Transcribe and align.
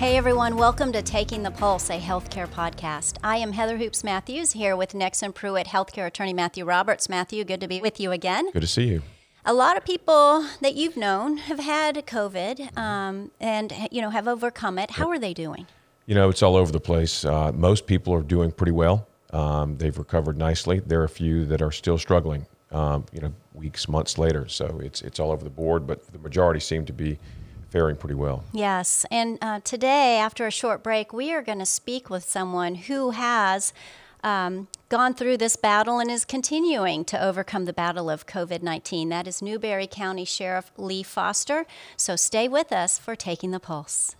Hey 0.00 0.16
everyone, 0.16 0.56
welcome 0.56 0.92
to 0.92 1.02
Taking 1.02 1.42
the 1.42 1.50
Pulse, 1.50 1.90
a 1.90 2.00
healthcare 2.00 2.48
podcast. 2.48 3.18
I 3.22 3.36
am 3.36 3.52
Heather 3.52 3.76
Hoopes 3.76 4.02
Matthews 4.02 4.52
here 4.52 4.74
with 4.74 4.94
Nexsen 4.94 5.34
Pruet 5.34 5.66
healthcare 5.66 6.06
attorney 6.06 6.32
Matthew 6.32 6.64
Roberts. 6.64 7.10
Matthew, 7.10 7.44
good 7.44 7.60
to 7.60 7.68
be 7.68 7.82
with 7.82 8.00
you 8.00 8.10
again. 8.10 8.50
Good 8.50 8.62
to 8.62 8.66
see 8.66 8.88
you. 8.88 9.02
A 9.44 9.52
lot 9.52 9.76
of 9.76 9.84
people 9.84 10.46
that 10.62 10.74
you've 10.74 10.96
known 10.96 11.36
have 11.36 11.58
had 11.58 11.96
COVID 12.06 12.78
um, 12.78 13.30
and 13.40 13.74
you 13.90 14.00
know 14.00 14.08
have 14.08 14.26
overcome 14.26 14.78
it. 14.78 14.92
How 14.92 15.10
are 15.10 15.18
they 15.18 15.34
doing? 15.34 15.66
You 16.06 16.14
know, 16.14 16.30
it's 16.30 16.42
all 16.42 16.56
over 16.56 16.72
the 16.72 16.80
place. 16.80 17.26
Uh, 17.26 17.52
most 17.52 17.86
people 17.86 18.14
are 18.14 18.22
doing 18.22 18.52
pretty 18.52 18.72
well. 18.72 19.06
Um, 19.34 19.76
they've 19.76 19.98
recovered 19.98 20.38
nicely. 20.38 20.78
There 20.78 21.02
are 21.02 21.04
a 21.04 21.10
few 21.10 21.44
that 21.44 21.60
are 21.60 21.72
still 21.72 21.98
struggling. 21.98 22.46
Um, 22.72 23.04
you 23.12 23.20
know, 23.20 23.34
weeks, 23.52 23.86
months 23.86 24.16
later. 24.16 24.48
So 24.48 24.80
it's 24.82 25.02
it's 25.02 25.20
all 25.20 25.30
over 25.30 25.44
the 25.44 25.50
board, 25.50 25.86
but 25.86 26.10
the 26.10 26.18
majority 26.18 26.60
seem 26.60 26.86
to 26.86 26.94
be 26.94 27.18
faring 27.70 27.96
pretty 27.96 28.14
well. 28.14 28.44
Yes. 28.52 29.06
And 29.10 29.38
uh, 29.40 29.60
today, 29.60 30.18
after 30.18 30.46
a 30.46 30.50
short 30.50 30.82
break, 30.82 31.12
we 31.12 31.32
are 31.32 31.42
going 31.42 31.60
to 31.60 31.66
speak 31.66 32.10
with 32.10 32.24
someone 32.24 32.74
who 32.74 33.10
has 33.10 33.72
um, 34.22 34.68
gone 34.88 35.14
through 35.14 35.38
this 35.38 35.56
battle 35.56 35.98
and 35.98 36.10
is 36.10 36.24
continuing 36.24 37.04
to 37.06 37.24
overcome 37.24 37.64
the 37.64 37.72
battle 37.72 38.10
of 38.10 38.26
COVID 38.26 38.62
19. 38.62 39.08
That 39.08 39.26
is 39.26 39.40
Newberry 39.40 39.86
County 39.86 40.24
Sheriff 40.24 40.70
Lee 40.76 41.02
Foster. 41.02 41.64
So 41.96 42.16
stay 42.16 42.48
with 42.48 42.72
us 42.72 42.98
for 42.98 43.16
Taking 43.16 43.52
the 43.52 43.60
Pulse. 43.60 44.16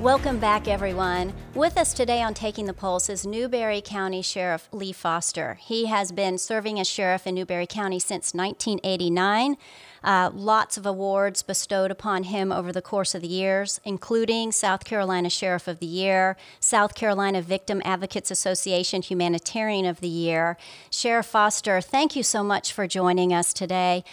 Welcome 0.00 0.38
back, 0.38 0.66
everyone. 0.66 1.34
With 1.54 1.76
us 1.76 1.92
today 1.92 2.22
on 2.22 2.32
Taking 2.32 2.64
the 2.64 2.72
Pulse 2.72 3.10
is 3.10 3.26
Newberry 3.26 3.82
County 3.82 4.22
Sheriff 4.22 4.66
Lee 4.72 4.92
Foster. 4.92 5.58
He 5.60 5.86
has 5.86 6.10
been 6.10 6.38
serving 6.38 6.80
as 6.80 6.88
sheriff 6.88 7.26
in 7.26 7.34
Newberry 7.34 7.66
County 7.66 7.98
since 7.98 8.32
1989. 8.32 9.58
Uh, 10.02 10.30
lots 10.32 10.78
of 10.78 10.86
awards 10.86 11.42
bestowed 11.42 11.90
upon 11.90 12.22
him 12.22 12.50
over 12.50 12.72
the 12.72 12.80
course 12.80 13.14
of 13.14 13.20
the 13.20 13.28
years, 13.28 13.78
including 13.84 14.52
South 14.52 14.84
Carolina 14.84 15.28
Sheriff 15.28 15.68
of 15.68 15.80
the 15.80 15.86
Year, 15.86 16.38
South 16.60 16.94
Carolina 16.94 17.42
Victim 17.42 17.82
Advocates 17.84 18.30
Association 18.30 19.02
Humanitarian 19.02 19.84
of 19.84 20.00
the 20.00 20.08
Year. 20.08 20.56
Sheriff 20.88 21.26
Foster, 21.26 21.82
thank 21.82 22.16
you 22.16 22.22
so 22.22 22.42
much 22.42 22.72
for 22.72 22.86
joining 22.86 23.34
us 23.34 23.52
today. 23.52 24.04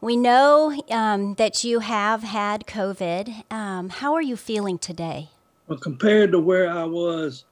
We 0.00 0.16
know 0.16 0.80
um, 0.90 1.34
that 1.34 1.64
you 1.64 1.80
have 1.80 2.22
had 2.22 2.66
COVID. 2.66 3.52
Um, 3.52 3.88
how 3.88 4.14
are 4.14 4.22
you 4.22 4.36
feeling 4.36 4.78
today? 4.78 5.30
Well, 5.66 5.78
compared 5.78 6.30
to 6.32 6.38
where 6.38 6.70
I 6.70 6.84
was 6.84 7.44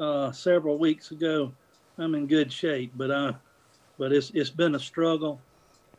uh, 0.00 0.32
several 0.32 0.76
weeks 0.76 1.12
ago, 1.12 1.52
I'm 1.98 2.16
in 2.16 2.26
good 2.26 2.52
shape. 2.52 2.92
But 2.96 3.12
uh, 3.12 3.32
but 3.96 4.12
it's 4.12 4.30
it's 4.34 4.50
been 4.50 4.74
a 4.74 4.80
struggle, 4.80 5.40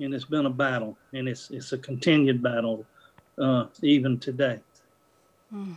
and 0.02 0.14
it's 0.14 0.26
been 0.26 0.46
a 0.46 0.50
battle, 0.50 0.98
and 1.14 1.30
it's 1.30 1.50
it's 1.50 1.72
a 1.72 1.78
continued 1.78 2.44
battle, 2.44 2.86
uh, 3.40 3.68
even 3.82 4.20
today. 4.20 4.60
Mm. 5.54 5.76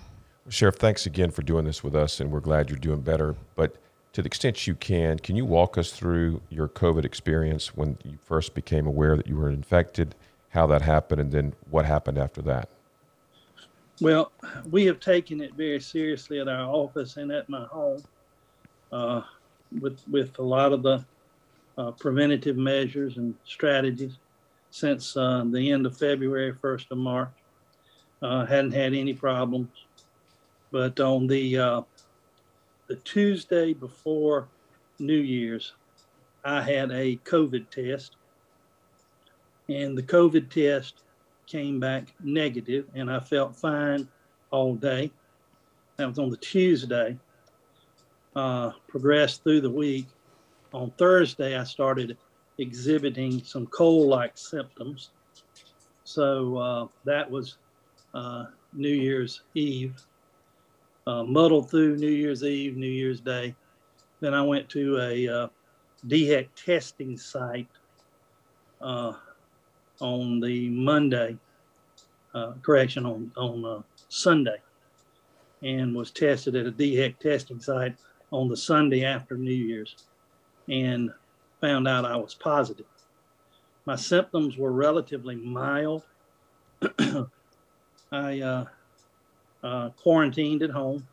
Sheriff, 0.49 0.77
thanks 0.77 1.07
again 1.07 1.31
for 1.31 1.43
doing 1.43 1.65
this 1.65 1.85
with 1.85 1.95
us, 1.95 2.19
and 2.19 2.33
we're 2.33 2.41
glad 2.41 2.71
you're 2.71 2.79
doing 2.79 3.03
better. 3.03 3.37
But 3.55 3.77
to 4.13 4.23
the 4.23 4.27
extent 4.27 4.67
you 4.67 4.75
can, 4.75 5.19
can 5.19 5.37
you 5.37 5.45
walk 5.45 5.79
us 5.79 5.93
through 5.93 6.41
your 6.49 6.69
COVID 6.69 7.05
experience 7.05 7.77
when 7.77 7.99
you 8.05 8.19
first 8.25 8.55
became 8.55 8.87
aware 8.87 9.17
that 9.17 9.27
you 9.27 9.37
were 9.37 9.51
infected, 9.51 10.15
how 10.51 10.67
that 10.67 10.83
happened, 10.83 11.21
and 11.21 11.33
then 11.33 11.55
what 11.71 11.85
happened 11.85 12.19
after 12.19 12.43
that? 12.43 12.69
Well, 14.01 14.33
we 14.71 14.87
have 14.87 15.01
taken 15.01 15.41
it 15.41 15.55
very 15.55 15.81
seriously 15.81 16.41
at 16.41 16.49
our 16.49 16.69
office 16.69 17.17
and 17.17 17.33
at 17.33 17.49
my 17.49 17.65
home 17.65 18.03
uh, 18.93 19.23
with, 19.81 20.01
with 20.09 20.39
a 20.39 20.43
lot 20.43 20.73
of 20.73 20.83
the 20.83 21.05
uh, 21.77 21.91
preventative 21.93 22.57
measures 22.57 23.17
and 23.19 23.35
strategies 23.45 24.19
since 24.71 25.17
uh, 25.17 25.45
the 25.47 25.71
end 25.71 25.87
of 25.87 25.97
February, 25.97 26.53
1st 26.53 26.91
of 26.91 26.99
March. 26.99 27.31
Uh, 28.21 28.45
hadn't 28.45 28.73
had 28.73 28.95
any 28.95 29.15
problems. 29.15 29.69
But 30.73 30.99
on 30.99 31.29
the 31.29 31.59
uh, 31.59 31.83
the 32.89 32.97
Tuesday 32.97 33.75
before 33.75 34.49
New 34.99 35.19
Year's, 35.19 35.75
I 36.45 36.63
had 36.63 36.91
a 36.91 37.17
COVID 37.25 37.69
test, 37.71 38.17
and 39.69 39.97
the 39.97 40.03
COVID 40.03 40.49
test 40.49 41.03
came 41.47 41.79
back 41.79 42.15
negative, 42.23 42.87
and 42.95 43.11
I 43.11 43.21
felt 43.21 43.55
fine 43.55 44.09
all 44.51 44.75
day. 44.75 45.11
That 45.97 46.09
was 46.09 46.19
on 46.19 46.31
the 46.31 46.37
Tuesday. 46.39 47.19
Uh, 48.37 48.71
progressed 48.87 49.43
through 49.43 49.61
the 49.61 49.71
week. 49.71 50.07
On 50.73 50.93
Thursday, 50.93 51.57
I 51.59 51.65
started 51.65 52.17
exhibiting 52.59 53.43
some 53.43 53.67
cold 53.67 54.09
like 54.09 54.39
symptoms. 54.39 55.11
So 56.05 56.57
uh, 56.57 56.87
that 57.05 57.29
was 57.29 57.59
uh, 58.15 58.45
New 58.73 58.93
Year's 58.95 59.43
Eve 59.55 59.95
uh, 61.09 61.25
muddled 61.25 61.71
through 61.71 61.97
New 61.97 62.11
Year's 62.11 62.45
Eve, 62.45 62.77
New 62.77 62.87
Year's 62.87 63.21
Day. 63.21 63.55
Then 64.21 64.35
I 64.35 64.43
went 64.43 64.69
to 64.71 64.99
a 64.99 65.29
uh, 65.29 65.49
DHEC 66.07 66.49
testing 66.55 67.17
site 67.17 67.69
uh, 68.83 69.15
on 70.01 70.39
the 70.39 70.69
Monday, 70.69 71.39
uh, 72.35 72.53
correction, 72.61 73.07
on, 73.07 73.33
on 73.39 73.65
uh, 73.65 73.83
Sunday, 74.11 74.59
and 75.63 75.95
was 75.95 76.11
tested 76.11 76.55
at 76.55 76.67
a 76.67 76.73
DHEC 76.73 77.19
testing 77.19 77.59
site 77.59 77.97
on 78.31 78.51
the 78.51 78.57
Sunday 78.57 79.03
after 79.03 79.35
New 79.39 79.51
Year's 79.51 79.97
and 80.69 81.11
found 81.63 81.89
out 81.89 82.05
I 82.05 82.17
was 82.17 82.35
positive. 82.35 82.85
My 83.87 83.97
symptoms 83.97 84.59
were 84.59 84.73
relatively 84.73 85.37
mild. 85.37 86.03
I 88.13 88.67
uh, 89.63 89.91
quarantined 89.91 90.63
at 90.63 90.71
home, 90.71 91.07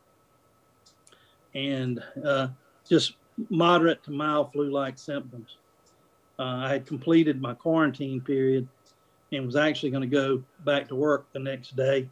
and 1.54 2.02
uh, 2.24 2.48
just 2.88 3.14
moderate 3.50 4.02
to 4.04 4.10
mild 4.10 4.52
flu 4.52 4.70
like 4.70 4.98
symptoms. 4.98 5.56
Uh, 6.38 6.42
I 6.42 6.68
had 6.68 6.86
completed 6.86 7.40
my 7.40 7.54
quarantine 7.54 8.20
period 8.20 8.68
and 9.32 9.46
was 9.46 9.56
actually 9.56 9.90
going 9.90 10.08
to 10.08 10.08
go 10.08 10.42
back 10.64 10.88
to 10.88 10.94
work 10.94 11.26
the 11.32 11.38
next 11.38 11.76
day 11.76 12.08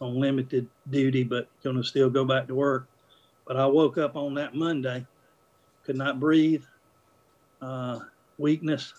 on 0.00 0.20
limited 0.20 0.66
duty, 0.90 1.22
but 1.22 1.48
going 1.62 1.76
to 1.76 1.84
still 1.84 2.10
go 2.10 2.24
back 2.24 2.46
to 2.48 2.54
work. 2.54 2.86
But 3.46 3.56
I 3.56 3.66
woke 3.66 3.98
up 3.98 4.16
on 4.16 4.34
that 4.34 4.54
Monday, 4.54 5.06
could 5.84 5.96
not 5.96 6.20
breathe, 6.20 6.64
uh, 7.62 8.00
weakness, 8.38 8.92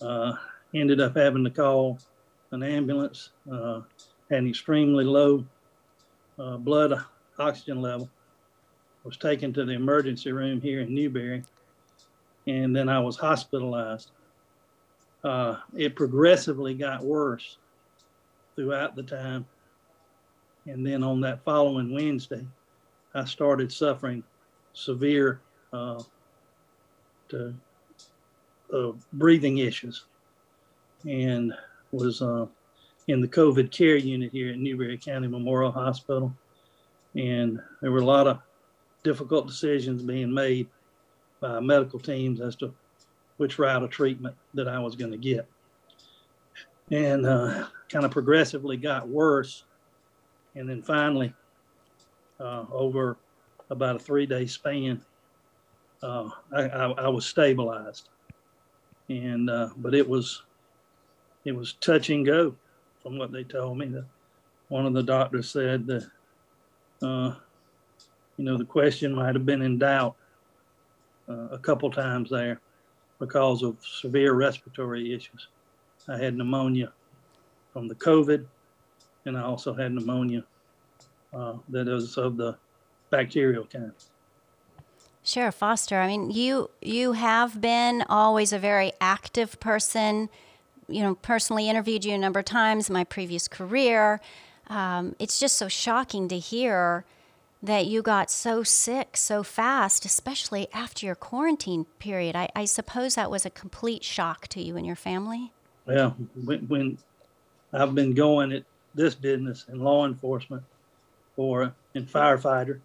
uh, 0.00 0.34
ended 0.74 1.00
up 1.00 1.16
having 1.16 1.44
to 1.44 1.50
call 1.50 1.98
an 2.52 2.62
ambulance. 2.62 3.30
Uh, 3.50 3.80
an 4.30 4.48
extremely 4.48 5.04
low 5.04 5.44
uh, 6.38 6.56
blood 6.56 6.94
oxygen 7.38 7.80
level. 7.80 8.08
Was 9.02 9.16
taken 9.16 9.52
to 9.54 9.64
the 9.64 9.72
emergency 9.72 10.30
room 10.30 10.60
here 10.60 10.80
in 10.80 10.94
Newberry, 10.94 11.42
and 12.46 12.76
then 12.76 12.90
I 12.90 13.00
was 13.00 13.16
hospitalized. 13.16 14.10
Uh, 15.24 15.56
it 15.74 15.96
progressively 15.96 16.74
got 16.74 17.02
worse 17.02 17.56
throughout 18.56 18.96
the 18.96 19.02
time, 19.02 19.46
and 20.66 20.86
then 20.86 21.02
on 21.02 21.22
that 21.22 21.42
following 21.44 21.94
Wednesday, 21.94 22.46
I 23.14 23.24
started 23.24 23.72
suffering 23.72 24.22
severe 24.74 25.40
uh, 25.72 26.02
to, 27.30 27.54
uh, 28.74 28.92
breathing 29.14 29.58
issues, 29.58 30.04
and 31.06 31.54
was 31.90 32.20
uh, 32.20 32.44
in 33.08 33.20
the 33.20 33.28
COVID 33.28 33.70
care 33.70 33.96
unit 33.96 34.32
here 34.32 34.50
at 34.50 34.58
Newberry 34.58 34.98
County 34.98 35.28
Memorial 35.28 35.72
Hospital. 35.72 36.34
And 37.14 37.60
there 37.80 37.90
were 37.90 38.00
a 38.00 38.04
lot 38.04 38.26
of 38.26 38.38
difficult 39.02 39.46
decisions 39.46 40.02
being 40.02 40.32
made 40.32 40.68
by 41.40 41.60
medical 41.60 41.98
teams 41.98 42.40
as 42.40 42.56
to 42.56 42.72
which 43.38 43.58
route 43.58 43.82
of 43.82 43.90
treatment 43.90 44.36
that 44.54 44.68
I 44.68 44.78
was 44.78 44.94
going 44.94 45.10
to 45.10 45.16
get. 45.16 45.48
And 46.90 47.24
uh, 47.24 47.66
kind 47.88 48.04
of 48.04 48.10
progressively 48.10 48.76
got 48.76 49.08
worse. 49.08 49.64
And 50.54 50.68
then 50.68 50.82
finally, 50.82 51.32
uh, 52.38 52.64
over 52.70 53.16
about 53.70 53.96
a 53.96 53.98
three 53.98 54.26
day 54.26 54.46
span, 54.46 55.00
uh, 56.02 56.30
I, 56.52 56.62
I, 56.62 56.90
I, 56.92 57.08
was 57.08 57.26
stabilized. 57.26 58.08
And, 59.08 59.48
uh, 59.48 59.68
but 59.76 59.94
it 59.94 60.08
was, 60.08 60.42
it 61.44 61.52
was 61.52 61.74
touch 61.74 62.10
and 62.10 62.24
go 62.24 62.54
from 63.02 63.18
what 63.18 63.32
they 63.32 63.44
told 63.44 63.78
me. 63.78 63.86
That 63.86 64.06
one 64.68 64.86
of 64.86 64.94
the 64.94 65.02
doctors 65.02 65.50
said 65.50 65.86
that, 65.86 66.06
uh, 67.02 67.34
you 68.36 68.44
know, 68.44 68.56
the 68.56 68.64
question 68.64 69.14
might 69.14 69.34
have 69.34 69.46
been 69.46 69.62
in 69.62 69.78
doubt 69.78 70.16
uh, 71.28 71.48
a 71.50 71.58
couple 71.58 71.90
times 71.90 72.30
there 72.30 72.60
because 73.18 73.62
of 73.62 73.76
severe 73.84 74.32
respiratory 74.32 75.14
issues. 75.14 75.48
I 76.08 76.18
had 76.18 76.36
pneumonia 76.36 76.92
from 77.72 77.86
the 77.86 77.94
COVID, 77.94 78.46
and 79.26 79.36
I 79.36 79.42
also 79.42 79.74
had 79.74 79.92
pneumonia 79.92 80.44
uh, 81.32 81.54
that 81.68 81.86
was 81.86 82.16
of 82.16 82.36
the 82.36 82.56
bacterial 83.10 83.66
kind. 83.66 83.92
Sheriff 85.22 85.56
Foster, 85.56 86.00
I 86.00 86.06
mean, 86.06 86.30
you 86.30 86.70
you 86.80 87.12
have 87.12 87.60
been 87.60 88.02
always 88.08 88.52
a 88.52 88.58
very 88.58 88.92
active 89.00 89.60
person 89.60 90.30
you 90.90 91.02
know, 91.02 91.14
personally 91.16 91.68
interviewed 91.68 92.04
you 92.04 92.14
a 92.14 92.18
number 92.18 92.40
of 92.40 92.44
times 92.44 92.88
in 92.88 92.92
my 92.92 93.04
previous 93.04 93.48
career. 93.48 94.20
Um, 94.68 95.16
it's 95.18 95.38
just 95.38 95.56
so 95.56 95.68
shocking 95.68 96.28
to 96.28 96.38
hear 96.38 97.04
that 97.62 97.86
you 97.86 98.00
got 98.02 98.30
so 98.30 98.62
sick 98.62 99.16
so 99.16 99.42
fast, 99.42 100.04
especially 100.04 100.68
after 100.72 101.04
your 101.04 101.14
quarantine 101.14 101.84
period. 101.98 102.34
I, 102.34 102.48
I 102.56 102.64
suppose 102.64 103.14
that 103.16 103.30
was 103.30 103.44
a 103.44 103.50
complete 103.50 104.02
shock 104.02 104.48
to 104.48 104.62
you 104.62 104.76
and 104.76 104.86
your 104.86 104.96
family. 104.96 105.52
Well, 105.86 106.16
when, 106.44 106.60
when 106.68 106.98
I've 107.72 107.94
been 107.94 108.14
going 108.14 108.52
at 108.52 108.64
this 108.94 109.14
business 109.14 109.66
in 109.68 109.80
law 109.80 110.06
enforcement 110.06 110.62
for 111.36 111.74
in 111.94 112.06
firefighter 112.06 112.80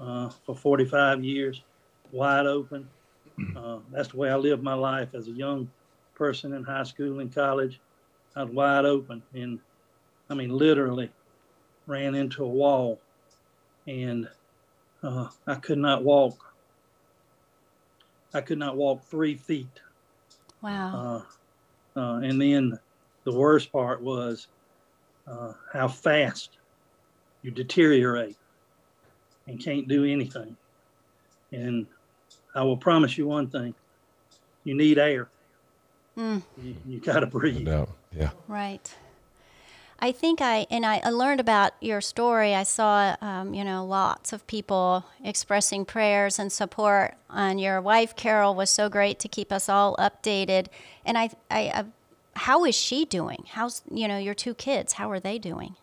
uh, 0.00 0.30
for 0.44 0.54
45 0.54 1.24
years, 1.24 1.62
wide 2.10 2.46
open. 2.46 2.88
Uh, 3.56 3.78
that's 3.90 4.08
the 4.08 4.16
way 4.16 4.30
I 4.30 4.36
lived 4.36 4.62
my 4.62 4.74
life 4.74 5.14
as 5.14 5.26
a 5.26 5.30
young 5.30 5.70
person 6.22 6.52
in 6.52 6.62
high 6.62 6.84
school 6.84 7.18
and 7.18 7.34
college. 7.34 7.80
I 8.36 8.44
was 8.44 8.54
wide 8.54 8.84
open, 8.84 9.24
and 9.34 9.58
I 10.30 10.34
mean 10.34 10.50
literally 10.50 11.10
ran 11.88 12.14
into 12.14 12.44
a 12.44 12.48
wall, 12.48 13.00
and 13.88 14.28
uh, 15.02 15.26
I 15.48 15.56
could 15.56 15.78
not 15.78 16.04
walk. 16.04 16.38
I 18.32 18.40
could 18.40 18.60
not 18.60 18.76
walk 18.76 19.04
three 19.04 19.34
feet. 19.34 19.80
Wow. 20.62 21.24
Uh, 21.96 21.98
uh, 21.98 22.18
and 22.20 22.40
then 22.40 22.78
the 23.24 23.36
worst 23.36 23.72
part 23.72 24.00
was 24.00 24.46
uh, 25.26 25.54
how 25.72 25.88
fast 25.88 26.50
you 27.42 27.50
deteriorate 27.50 28.36
and 29.48 29.62
can't 29.62 29.88
do 29.88 30.04
anything. 30.04 30.56
And 31.50 31.84
I 32.54 32.62
will 32.62 32.76
promise 32.76 33.18
you 33.18 33.26
one 33.26 33.50
thing 33.50 33.74
you 34.62 34.76
need 34.76 34.98
air. 34.98 35.31
Mm. 36.16 36.42
You, 36.62 36.76
you 36.86 37.00
got 37.00 37.20
to 37.20 37.26
breathe. 37.26 37.62
No 37.62 37.72
doubt. 37.72 37.88
Yeah. 38.12 38.30
Right. 38.48 38.94
I 39.98 40.10
think 40.10 40.40
I 40.40 40.66
and 40.68 40.84
I, 40.84 41.00
I 41.04 41.10
learned 41.10 41.38
about 41.38 41.74
your 41.80 42.00
story. 42.00 42.56
I 42.56 42.64
saw, 42.64 43.14
um, 43.20 43.54
you 43.54 43.62
know, 43.62 43.86
lots 43.86 44.32
of 44.32 44.44
people 44.48 45.04
expressing 45.22 45.84
prayers 45.84 46.40
and 46.40 46.50
support. 46.50 47.14
And 47.30 47.60
your 47.60 47.80
wife 47.80 48.16
Carol 48.16 48.56
was 48.56 48.68
so 48.68 48.88
great 48.88 49.20
to 49.20 49.28
keep 49.28 49.52
us 49.52 49.68
all 49.68 49.96
updated. 49.98 50.66
And 51.06 51.16
I, 51.16 51.30
I, 51.48 51.60
I 51.60 51.84
how 52.34 52.64
is 52.64 52.74
she 52.74 53.04
doing? 53.04 53.44
How's 53.50 53.82
you 53.90 54.08
know 54.08 54.18
your 54.18 54.34
two 54.34 54.54
kids? 54.54 54.94
How 54.94 55.08
are 55.08 55.20
they 55.20 55.38
doing? 55.38 55.76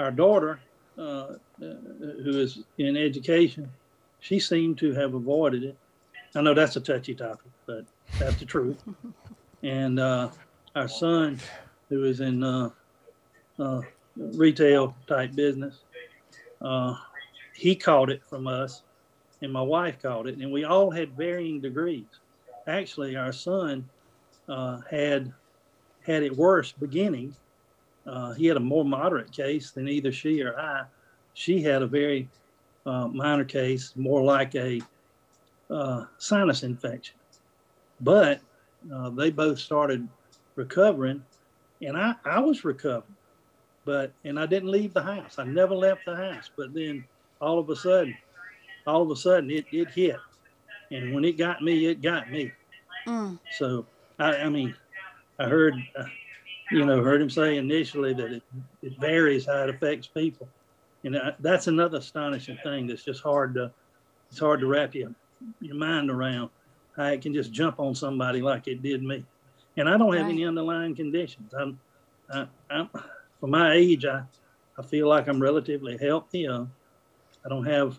Our 0.00 0.10
daughter, 0.10 0.58
uh, 0.98 1.34
who 1.60 2.38
is 2.40 2.58
in 2.76 2.96
education, 2.96 3.70
she 4.18 4.40
seemed 4.40 4.78
to 4.78 4.94
have 4.94 5.14
avoided 5.14 5.62
it. 5.62 5.76
I 6.34 6.40
know 6.40 6.54
that's 6.54 6.74
a 6.74 6.80
touchy 6.80 7.14
topic, 7.14 7.50
but 7.66 7.84
that's 8.18 8.36
the 8.36 8.46
truth. 8.46 8.82
and 9.62 10.00
uh, 10.00 10.30
our 10.74 10.88
son, 10.88 11.38
who 11.88 12.04
is 12.04 12.20
in 12.20 12.42
uh, 12.42 12.70
uh, 13.58 13.80
retail 14.16 14.94
type 15.06 15.34
business, 15.34 15.80
uh, 16.62 16.94
he 17.54 17.74
caught 17.74 18.10
it 18.10 18.22
from 18.28 18.46
us, 18.46 18.82
and 19.42 19.52
my 19.52 19.62
wife 19.62 20.00
caught 20.00 20.26
it, 20.26 20.38
and 20.38 20.50
we 20.50 20.64
all 20.64 20.90
had 20.90 21.16
varying 21.16 21.60
degrees. 21.60 22.06
Actually, 22.66 23.16
our 23.16 23.32
son 23.32 23.88
uh, 24.48 24.80
had 24.90 25.32
had 26.06 26.22
it 26.22 26.36
worse 26.36 26.72
beginning. 26.72 27.34
Uh, 28.06 28.32
he 28.32 28.46
had 28.46 28.56
a 28.56 28.60
more 28.60 28.84
moderate 28.84 29.30
case 29.30 29.70
than 29.72 29.88
either 29.88 30.10
she 30.10 30.42
or 30.42 30.58
I. 30.58 30.84
She 31.34 31.62
had 31.62 31.82
a 31.82 31.86
very 31.86 32.28
minor 32.86 33.44
case, 33.44 33.92
more 33.94 34.22
like 34.22 34.54
a 34.54 34.80
sinus 36.18 36.62
infection. 36.62 37.16
But 38.00 38.40
uh, 38.92 39.10
they 39.10 39.30
both 39.30 39.58
started 39.58 40.08
recovering, 40.56 41.22
and 41.82 41.96
I, 41.96 42.14
I 42.24 42.40
was 42.40 42.64
recovering. 42.64 43.16
But 43.84 44.12
and 44.24 44.38
I 44.38 44.46
didn't 44.46 44.70
leave 44.70 44.92
the 44.92 45.02
house. 45.02 45.38
I 45.38 45.44
never 45.44 45.74
left 45.74 46.04
the 46.06 46.14
house. 46.14 46.50
But 46.56 46.74
then 46.74 47.04
all 47.40 47.58
of 47.58 47.68
a 47.70 47.76
sudden, 47.76 48.14
all 48.86 49.02
of 49.02 49.10
a 49.10 49.16
sudden 49.16 49.50
it, 49.50 49.64
it 49.72 49.90
hit. 49.90 50.16
And 50.90 51.14
when 51.14 51.24
it 51.24 51.38
got 51.38 51.62
me, 51.62 51.86
it 51.86 52.02
got 52.02 52.30
me. 52.30 52.52
Mm. 53.06 53.38
So 53.58 53.86
I, 54.18 54.36
I 54.36 54.48
mean, 54.48 54.74
I 55.38 55.48
heard, 55.48 55.74
uh, 55.96 56.04
you 56.70 56.84
know, 56.84 57.02
heard 57.02 57.22
him 57.22 57.30
say 57.30 57.56
initially 57.56 58.12
that 58.14 58.32
it, 58.32 58.42
it 58.82 59.00
varies 59.00 59.46
how 59.46 59.64
it 59.64 59.70
affects 59.70 60.06
people, 60.06 60.48
and 61.04 61.16
uh, 61.16 61.32
that's 61.40 61.66
another 61.66 61.98
astonishing 61.98 62.58
thing 62.62 62.86
that's 62.86 63.04
just 63.04 63.22
hard 63.22 63.54
to, 63.54 63.72
it's 64.30 64.38
hard 64.38 64.60
to 64.60 64.66
wrap 64.66 64.94
your 64.94 65.14
your 65.60 65.76
mind 65.76 66.10
around 66.10 66.50
how 66.96 67.06
it 67.06 67.22
can 67.22 67.32
just 67.32 67.52
jump 67.52 67.78
on 67.80 67.94
somebody 67.94 68.40
like 68.42 68.66
it 68.68 68.82
did 68.82 69.02
me, 69.02 69.24
and 69.76 69.88
I 69.88 69.96
don't 69.96 70.12
have 70.14 70.26
Right. 70.26 70.32
any 70.32 70.44
underlying 70.44 70.94
conditions. 70.94 71.52
I'm, 71.54 71.78
I, 72.32 72.46
I'm 72.70 72.88
for 73.40 73.46
my 73.46 73.72
age, 73.74 74.04
I, 74.04 74.22
I 74.78 74.82
feel 74.82 75.08
like 75.08 75.28
I'm 75.28 75.40
relatively 75.40 75.96
healthy. 75.96 76.46
Uh, 76.46 76.64
I 77.44 77.48
don't 77.48 77.64
have 77.64 77.98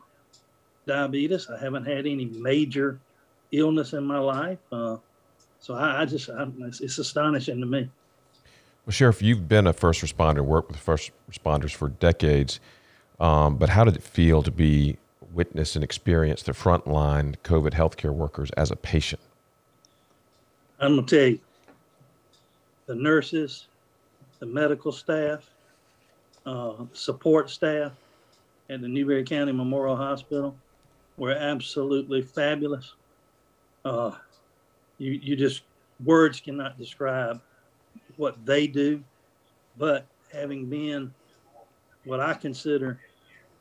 diabetes. 0.86 1.50
I 1.50 1.60
haven't 1.60 1.86
had 1.86 2.06
any 2.06 2.26
major 2.26 3.00
illness 3.52 3.94
in 3.94 4.04
my 4.04 4.20
life. 4.20 4.60
Uh, 4.72 4.98
so 5.60 5.74
I, 5.74 6.02
I 6.02 6.06
just, 6.06 6.30
I, 6.30 6.46
it's, 6.60 6.82
it's 6.82 7.00
astonishing 7.00 7.60
to 7.60 7.66
me. 7.66 7.90
Well, 8.86 8.92
Sheriff, 8.92 9.22
you've 9.22 9.48
been 9.48 9.68
a 9.68 9.74
first 9.74 10.02
responder, 10.02 10.42
worked 10.42 10.70
with 10.70 10.80
first 10.80 11.12
responders 11.32 11.74
for 11.74 11.90
decades. 11.90 12.60
Um, 13.20 13.58
but 13.58 13.70
how 13.70 13.84
did 13.84 13.96
it 13.96 14.04
feel 14.04 14.42
to 14.44 14.52
be 14.52 14.98
witness 15.34 15.76
and 15.76 15.84
experience 15.84 16.44
the 16.44 16.52
frontline 16.52 17.36
COVID 17.44 17.74
healthcare 17.74 18.14
workers 18.14 18.52
as 18.52 18.72
a 18.72 18.76
patient? 18.76 19.22
I'm 20.80 20.96
gonna 20.96 21.08
tell 21.08 21.28
you, 21.28 21.40
the 22.88 22.96
nurses, 22.96 23.68
the 24.40 24.46
medical 24.46 24.92
staff, 24.92 25.50
uh, 26.46 26.74
support 26.94 27.50
staff 27.50 27.92
at 28.70 28.82
the 28.82 28.88
Newberry 28.88 29.24
County 29.24 29.52
Memorial 29.52 29.96
Hospital 29.96 30.56
were 31.18 31.34
absolutely 31.34 32.22
fabulous. 32.22 32.94
Uh, 33.86 34.12
you, 34.98 35.12
you 35.12 35.36
just 35.36 35.64
words 36.04 36.40
cannot 36.40 36.78
describe 36.78 37.42
what 38.18 38.44
they 38.46 38.68
do, 38.68 39.04
but 39.78 40.06
having 40.32 40.66
been 40.68 41.14
what 42.06 42.20
I 42.20 42.34
consider 42.34 43.00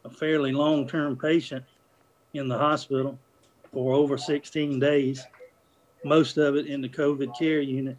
a 0.04 0.10
fairly 0.10 0.52
long-term 0.52 1.16
patient 1.16 1.64
in 2.34 2.48
the 2.48 2.56
hospital 2.56 3.18
for 3.72 3.94
over 3.94 4.18
16 4.18 4.78
days, 4.78 5.24
most 6.04 6.36
of 6.36 6.56
it 6.56 6.66
in 6.66 6.80
the 6.80 6.88
COVID 6.88 7.36
care 7.38 7.60
unit, 7.60 7.96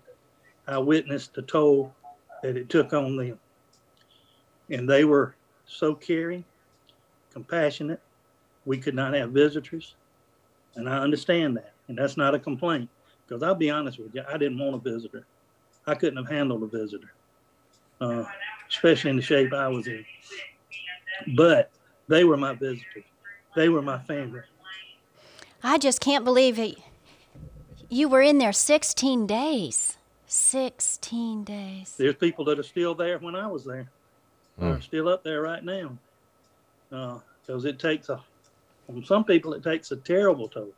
I 0.68 0.78
witnessed 0.78 1.34
the 1.34 1.42
toll 1.42 1.94
that 2.44 2.58
it 2.58 2.70
took 2.70 2.94
on 2.94 3.16
them. 3.16 3.40
And 4.70 4.90
they 4.90 5.06
were 5.06 5.36
so 5.66 5.94
caring, 5.94 6.44
compassionate. 7.32 8.02
We 8.66 8.78
could 8.78 8.96
not 8.96 9.14
have 9.14 9.32
visitors. 9.32 9.96
And 10.76 10.88
I 10.88 11.00
understand 11.00 11.58
that. 11.58 11.74
And 11.88 11.98
that's 11.98 12.18
not 12.18 12.36
a 12.36 12.40
complaint. 12.40 12.90
Because 13.28 13.44
I'll 13.44 13.56
be 13.56 13.70
honest 13.70 14.00
with 14.00 14.14
you, 14.14 14.24
I 14.28 14.38
didn't 14.38 14.60
want 14.60 14.76
a 14.76 14.92
visitor. 14.92 15.26
I 15.88 15.96
couldn't 15.96 16.18
have 16.18 16.30
handled 16.30 16.64
a 16.64 16.68
visitor, 16.68 17.14
uh, 18.00 18.26
especially 18.70 19.10
in 19.12 19.16
the 19.16 19.22
shape 19.22 19.54
I 19.54 19.68
was 19.68 19.88
in. 19.88 20.06
But 21.36 21.72
they 22.12 22.26
were 22.26 22.38
my 22.38 22.54
visitors, 22.54 23.06
they 23.56 23.70
were 23.70 23.82
my 23.82 23.98
family. 24.00 24.42
I 25.64 25.78
just 25.78 26.02
can't 26.02 26.26
believe 26.26 26.60
it. 26.60 26.76
You 27.90 28.10
were 28.10 28.22
in 28.22 28.38
there 28.38 28.54
16 28.54 29.26
days. 29.26 29.98
16 30.28 31.44
days. 31.44 31.96
There's 31.98 32.16
people 32.16 32.46
that 32.46 32.60
are 32.60 32.64
still 32.64 32.96
there 32.96 33.18
when 33.20 33.36
I 33.36 33.48
was 33.48 33.64
there. 33.64 33.90
Mm. 34.60 34.78
Are 34.78 34.82
still 34.82 35.08
up 35.08 35.24
there 35.24 35.42
right 35.42 35.64
now. 35.64 35.98
Because 36.90 37.66
it 37.66 37.80
takes 37.80 38.10
a, 38.10 38.22
from 38.86 39.04
some 39.06 39.24
people, 39.24 39.54
it 39.54 39.64
takes 39.64 39.92
a 39.92 39.96
terrible 39.96 40.50
toll. 40.50 40.74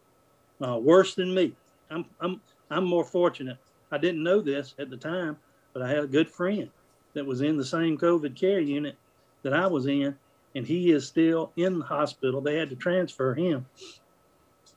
Uh, 0.62 0.78
worse 0.78 1.16
than 1.16 1.34
me. 1.34 1.54
I'm, 1.90 2.06
I'm, 2.22 2.42
I'm 2.70 2.86
more 2.86 3.04
fortunate. 3.04 3.58
I 3.92 3.98
didn't 3.98 4.24
know 4.24 4.40
this 4.40 4.76
at 4.78 4.90
the 4.90 4.98
time, 4.98 5.38
but 5.74 5.82
I 5.82 5.90
had 5.90 6.04
a 6.04 6.08
good 6.08 6.30
friend 6.30 6.70
that 7.14 7.26
was 7.26 7.42
in 7.42 7.58
the 7.58 7.66
same 7.66 7.98
COVID 7.98 8.36
care 8.36 8.60
unit 8.60 8.96
that 9.42 9.54
I 9.54 9.66
was 9.66 9.88
in, 9.88 10.16
and 10.56 10.66
he 10.66 10.92
is 10.92 11.08
still 11.08 11.52
in 11.56 11.80
the 11.80 11.86
hospital. 11.86 12.42
They 12.42 12.56
had 12.56 12.70
to 12.70 12.76
transfer 12.76 13.34
him, 13.34 13.66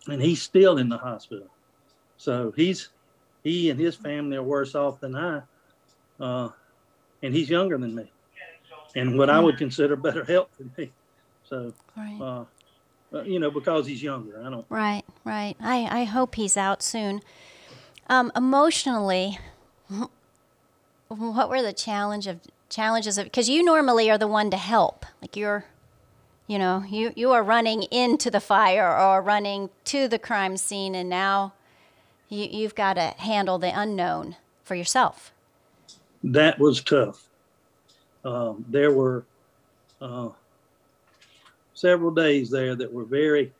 and 0.09 0.21
he's 0.21 0.42
still 0.42 0.78
in 0.78 0.88
the 0.88 0.99
hospital. 0.99 1.49
So 2.16 2.52
he's 2.56 2.90
he 3.45 3.71
and 3.71 3.78
his 3.78 3.95
family 3.95 4.37
are 4.37 4.42
worse 4.42 4.75
off 4.75 5.00
than 5.00 5.14
I, 5.14 5.42
uh, 6.18 6.49
and 7.23 7.35
he's 7.35 7.50
younger 7.50 7.78
than 7.78 7.95
me, 7.95 8.11
and 8.95 9.18
what 9.18 9.30
I 9.30 9.38
would 9.38 9.59
consider 9.59 9.97
better 9.97 10.25
health 10.25 10.50
than 10.59 10.73
me. 10.76 10.92
So, 11.45 11.73
Right. 11.97 12.21
uh, 12.21 12.45
uh, 13.16 13.23
you 13.23 13.38
know, 13.38 13.50
because 13.50 13.87
he's 13.87 14.02
younger, 14.02 14.42
I 14.45 14.50
don't. 14.50 14.66
Right, 14.68 15.04
right. 15.25 15.54
I, 15.61 16.00
I 16.00 16.04
hope 16.04 16.35
he's 16.35 16.56
out 16.56 16.83
soon. 16.83 17.21
Um, 18.09 18.33
emotionally, 18.35 19.38
what 21.09 21.49
were 21.49 21.62
the 21.62 21.73
challenge 21.73 22.26
of 22.26 22.40
challenges 22.68 23.18
of 23.18 23.25
because 23.25 23.49
you 23.49 23.62
normally 23.62 24.11
are 24.11 24.18
the 24.18 24.26
one 24.26 24.50
to 24.50 24.56
help. 24.56 25.06
Like 25.23 25.37
you're, 25.37 25.64
you 26.46 26.58
know, 26.58 26.85
you 26.88 27.12
you 27.16 27.32
are 27.32 27.42
running 27.42 27.85
into 27.85 28.30
the 28.30 28.40
fire 28.40 28.96
or 28.96 29.23
running 29.23 29.70
to 29.87 30.08
the 30.08 30.18
crime 30.18 30.56
scene, 30.56 30.94
and 30.94 31.08
now 31.08 31.54
you 32.28 32.46
you've 32.50 32.75
got 32.75 32.94
to 32.94 33.14
handle 33.18 33.58
the 33.58 33.73
unknown 33.78 34.37
for 34.64 34.75
yourself. 34.75 35.32
that 36.23 36.58
was 36.58 36.82
tough. 36.82 37.28
Um, 38.25 38.64
there 38.68 38.90
were 38.90 39.25
uh, 40.00 40.30
several 41.75 42.11
days 42.11 42.50
there 42.50 42.75
that 42.75 42.92
were 42.92 43.04
very, 43.04 43.52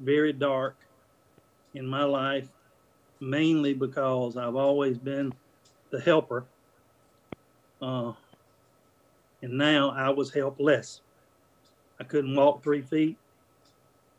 very 0.00 0.32
dark 0.32 0.76
in 1.74 1.86
my 1.86 2.02
life, 2.02 2.48
mainly 3.20 3.74
because 3.74 4.36
I've 4.36 4.56
always 4.56 4.98
been 4.98 5.32
the 5.90 6.00
helper. 6.00 6.44
Uh, 7.80 8.12
and 9.42 9.58
now 9.58 9.90
I 9.90 10.10
was 10.10 10.32
helpless. 10.32 11.00
I 12.00 12.04
couldn't 12.04 12.34
walk 12.34 12.62
three 12.62 12.82
feet. 12.82 13.16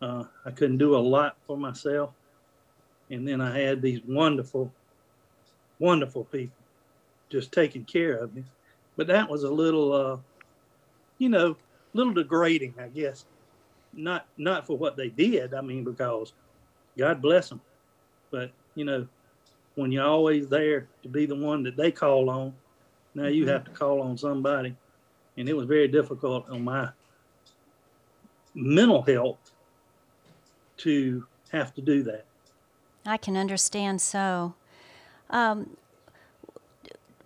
Uh, 0.01 0.25
I 0.45 0.51
couldn't 0.51 0.77
do 0.77 0.95
a 0.95 0.99
lot 0.99 1.37
for 1.47 1.57
myself. 1.57 2.11
And 3.09 3.27
then 3.27 3.41
I 3.41 3.57
had 3.57 3.81
these 3.81 4.01
wonderful, 4.07 4.71
wonderful 5.79 6.25
people 6.25 6.55
just 7.29 7.51
taking 7.51 7.85
care 7.85 8.17
of 8.17 8.33
me. 8.35 8.43
But 8.95 9.07
that 9.07 9.29
was 9.29 9.43
a 9.43 9.49
little, 9.49 9.93
uh, 9.93 10.17
you 11.17 11.29
know, 11.29 11.51
a 11.51 11.97
little 11.97 12.13
degrading, 12.13 12.75
I 12.79 12.87
guess. 12.87 13.25
Not 13.93 14.25
not 14.37 14.65
for 14.65 14.77
what 14.77 14.97
they 14.97 15.09
did. 15.09 15.53
I 15.53 15.61
mean, 15.61 15.83
because 15.83 16.33
God 16.97 17.21
bless 17.21 17.49
them. 17.49 17.61
But 18.31 18.51
you 18.75 18.85
know, 18.85 19.07
when 19.75 19.91
you're 19.91 20.05
always 20.05 20.47
there 20.47 20.87
to 21.03 21.09
be 21.09 21.25
the 21.25 21.35
one 21.35 21.63
that 21.63 21.77
they 21.77 21.91
call 21.91 22.29
on, 22.29 22.53
now 23.15 23.27
you 23.27 23.47
have 23.47 23.63
to 23.65 23.71
call 23.71 24.01
on 24.01 24.17
somebody, 24.17 24.75
and 25.37 25.49
it 25.49 25.53
was 25.53 25.65
very 25.65 25.87
difficult 25.87 26.49
on 26.49 26.63
my 26.63 26.89
mental 28.55 29.01
health 29.01 29.51
to 30.77 31.25
have 31.51 31.73
to 31.73 31.81
do 31.81 32.03
that. 32.03 32.25
I 33.05 33.17
can 33.17 33.35
understand 33.35 34.01
so. 34.01 34.53
Um, 35.29 35.77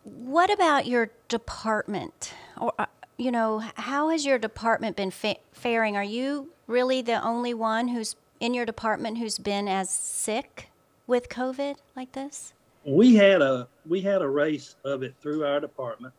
what 0.04 0.52
about 0.52 0.88
your 0.88 1.12
department? 1.28 2.34
Or, 2.58 2.74
uh, 2.80 2.86
you 3.18 3.32
know, 3.32 3.64
how 3.76 4.10
has 4.10 4.26
your 4.26 4.38
department 4.38 4.96
been 4.96 5.12
fa- 5.12 5.38
faring? 5.52 5.98
Are 5.98 6.04
you 6.04 6.50
really 6.68 7.02
the 7.02 7.22
only 7.24 7.54
one 7.54 7.90
who's 7.90 8.16
in 8.40 8.54
your 8.54 8.66
department 8.66 9.18
who's 9.18 9.38
been 9.38 9.68
as 9.68 9.90
sick 9.90 10.70
with 11.08 11.30
COVID 11.30 11.78
like 11.96 12.14
this? 12.14 12.54
We 12.86 13.16
had 13.16 13.42
a 13.42 13.68
we 13.88 14.02
had 14.02 14.22
a 14.22 14.30
race 14.30 14.76
of 14.86 15.04
it 15.04 15.14
through 15.22 15.46
our 15.46 15.60
department, 15.60 16.14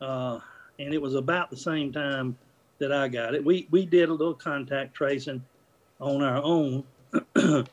uh, 0.00 0.40
and 0.78 0.92
it 0.92 1.00
was 1.00 1.14
about 1.14 1.50
the 1.50 1.56
same 1.56 1.92
time 1.92 2.36
that 2.78 2.92
I 2.92 3.08
got 3.08 3.34
it. 3.34 3.44
We 3.44 3.68
we 3.70 3.86
did 3.86 4.08
a 4.08 4.12
little 4.12 4.34
contact 4.34 4.94
tracing 4.94 5.44
on 6.00 6.22
our 6.22 6.42
own, 6.42 6.84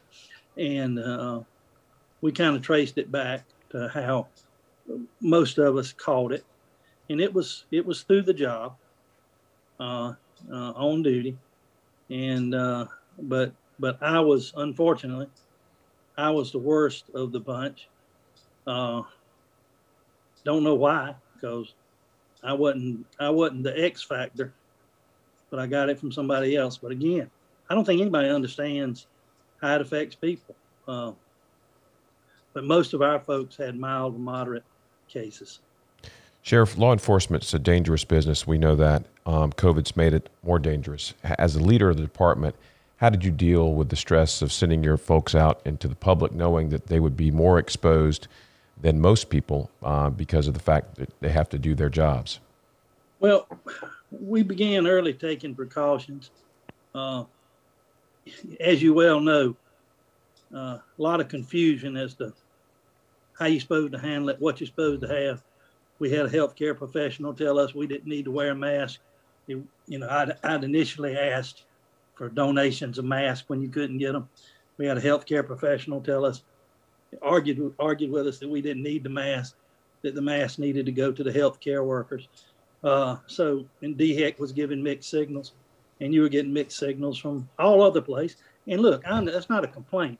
and 0.57 0.99
uh, 0.99 1.41
we 2.21 2.31
kind 2.31 2.55
of 2.55 2.61
traced 2.61 2.97
it 2.97 3.11
back 3.11 3.43
to 3.71 3.89
how 3.89 4.27
most 5.19 5.57
of 5.57 5.77
us 5.77 5.93
caught 5.93 6.31
it, 6.31 6.45
and 7.09 7.19
it 7.19 7.33
was 7.33 7.65
it 7.71 7.85
was 7.85 8.03
through 8.03 8.23
the 8.23 8.33
job, 8.33 8.75
uh, 9.79 10.13
uh, 10.51 10.71
on 10.71 11.01
duty, 11.01 11.37
and 12.09 12.53
uh, 12.53 12.85
but 13.23 13.53
but 13.79 13.97
I 14.01 14.19
was 14.19 14.53
unfortunately, 14.55 15.27
I 16.17 16.29
was 16.29 16.51
the 16.51 16.59
worst 16.59 17.05
of 17.15 17.31
the 17.31 17.39
bunch. 17.39 17.87
Uh, 18.67 19.01
don't 20.43 20.63
know 20.63 20.75
why, 20.75 21.15
because 21.33 21.73
I 22.43 22.53
wasn't 22.53 23.05
I 23.19 23.29
wasn't 23.29 23.63
the 23.63 23.83
X 23.83 24.03
factor, 24.03 24.53
but 25.49 25.59
I 25.59 25.67
got 25.67 25.89
it 25.89 25.99
from 25.99 26.11
somebody 26.11 26.55
else. 26.55 26.77
But 26.77 26.91
again, 26.91 27.29
I 27.69 27.75
don't 27.75 27.85
think 27.85 28.01
anybody 28.01 28.29
understands 28.29 29.07
how 29.61 29.75
it 29.75 29.81
affects 29.81 30.15
people. 30.15 30.55
Uh, 30.87 31.11
but 32.53 32.63
most 32.63 32.93
of 32.93 33.01
our 33.01 33.19
folks 33.19 33.55
had 33.55 33.77
mild 33.77 34.15
to 34.15 34.19
moderate 34.19 34.63
cases. 35.07 35.59
Sheriff, 36.41 36.77
law 36.77 36.91
enforcement 36.91 37.43
is 37.43 37.53
a 37.53 37.59
dangerous 37.59 38.03
business. 38.03 38.47
We 38.47 38.57
know 38.57 38.75
that. 38.75 39.05
Um, 39.25 39.51
COVID's 39.53 39.95
made 39.95 40.13
it 40.13 40.29
more 40.43 40.57
dangerous. 40.57 41.13
As 41.23 41.55
a 41.55 41.59
leader 41.59 41.89
of 41.91 41.97
the 41.97 42.03
department, 42.03 42.55
how 42.97 43.09
did 43.09 43.23
you 43.23 43.31
deal 43.31 43.73
with 43.73 43.89
the 43.89 43.95
stress 43.95 44.41
of 44.41 44.51
sending 44.51 44.83
your 44.83 44.97
folks 44.97 45.35
out 45.35 45.61
into 45.65 45.87
the 45.87 45.95
public, 45.95 46.33
knowing 46.33 46.69
that 46.69 46.87
they 46.87 46.99
would 46.99 47.15
be 47.15 47.29
more 47.29 47.59
exposed 47.59 48.27
than 48.81 48.99
most 48.99 49.29
people 49.29 49.69
uh, 49.83 50.09
because 50.09 50.47
of 50.47 50.53
the 50.53 50.59
fact 50.59 50.95
that 50.95 51.09
they 51.21 51.29
have 51.29 51.49
to 51.49 51.59
do 51.59 51.75
their 51.75 51.89
jobs? 51.89 52.39
Well, 53.19 53.47
we 54.11 54.43
began 54.43 54.87
early 54.87 55.13
taking 55.13 55.55
precautions. 55.55 56.31
Uh, 56.93 57.25
as 58.59 58.81
you 58.81 58.93
well 58.93 59.19
know, 59.19 59.55
uh, 60.53 60.77
a 60.77 60.81
lot 60.97 61.21
of 61.21 61.29
confusion 61.29 61.95
as 61.95 62.15
to 62.15 62.33
how 63.37 63.45
you're 63.45 63.61
supposed 63.61 63.93
to 63.93 63.99
handle 63.99 64.29
it, 64.29 64.39
what 64.39 64.59
you're 64.59 64.67
supposed 64.67 65.01
to 65.01 65.07
have. 65.07 65.41
We 65.99 66.11
had 66.11 66.25
a 66.25 66.29
healthcare 66.29 66.75
professional 66.75 67.33
tell 67.33 67.59
us 67.59 67.73
we 67.73 67.87
didn't 67.87 68.07
need 68.07 68.25
to 68.25 68.31
wear 68.31 68.51
a 68.51 68.55
mask. 68.55 68.99
You, 69.47 69.67
you 69.87 69.99
know, 69.99 70.07
I'd, 70.09 70.33
I'd 70.43 70.63
initially 70.63 71.17
asked 71.17 71.63
for 72.15 72.29
donations 72.29 72.97
of 72.97 73.05
masks 73.05 73.47
when 73.49 73.61
you 73.61 73.69
couldn't 73.69 73.99
get 73.99 74.13
them. 74.13 74.27
We 74.77 74.85
had 74.85 74.97
a 74.97 75.01
healthcare 75.01 75.45
professional 75.45 76.01
tell 76.01 76.25
us, 76.25 76.43
argued 77.21 77.73
argued 77.79 78.11
with 78.11 78.27
us 78.27 78.39
that 78.39 78.49
we 78.49 78.61
didn't 78.61 78.83
need 78.83 79.03
the 79.03 79.09
mask, 79.09 79.55
that 80.01 80.15
the 80.15 80.21
mask 80.21 80.59
needed 80.59 80.85
to 80.85 80.91
go 80.91 81.11
to 81.11 81.23
the 81.23 81.31
healthcare 81.31 81.85
workers. 81.85 82.27
Uh, 82.83 83.17
so, 83.27 83.65
and 83.81 83.97
DHEC 83.97 84.39
was 84.39 84.51
giving 84.51 84.81
mixed 84.81 85.09
signals, 85.09 85.53
and 85.99 86.13
you 86.13 86.21
were 86.21 86.29
getting 86.29 86.53
mixed 86.53 86.77
signals 86.77 87.17
from 87.17 87.47
all 87.59 87.81
other 87.83 88.01
place. 88.01 88.37
And 88.67 88.81
look, 88.81 89.03
I'm, 89.07 89.25
that's 89.25 89.49
not 89.49 89.63
a 89.63 89.67
complaint. 89.67 90.19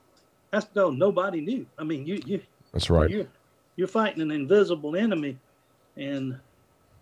That's 0.51 0.65
because 0.65 0.93
nobody 0.95 1.41
knew. 1.41 1.65
I 1.77 1.83
mean, 1.83 2.05
you 2.05 2.21
you 2.25 2.41
that's 2.71 2.89
right. 2.89 3.10
You're, 3.10 3.27
you're 3.75 3.88
fighting 3.88 4.21
an 4.21 4.31
invisible 4.31 4.95
enemy, 4.95 5.38
and 5.98 6.39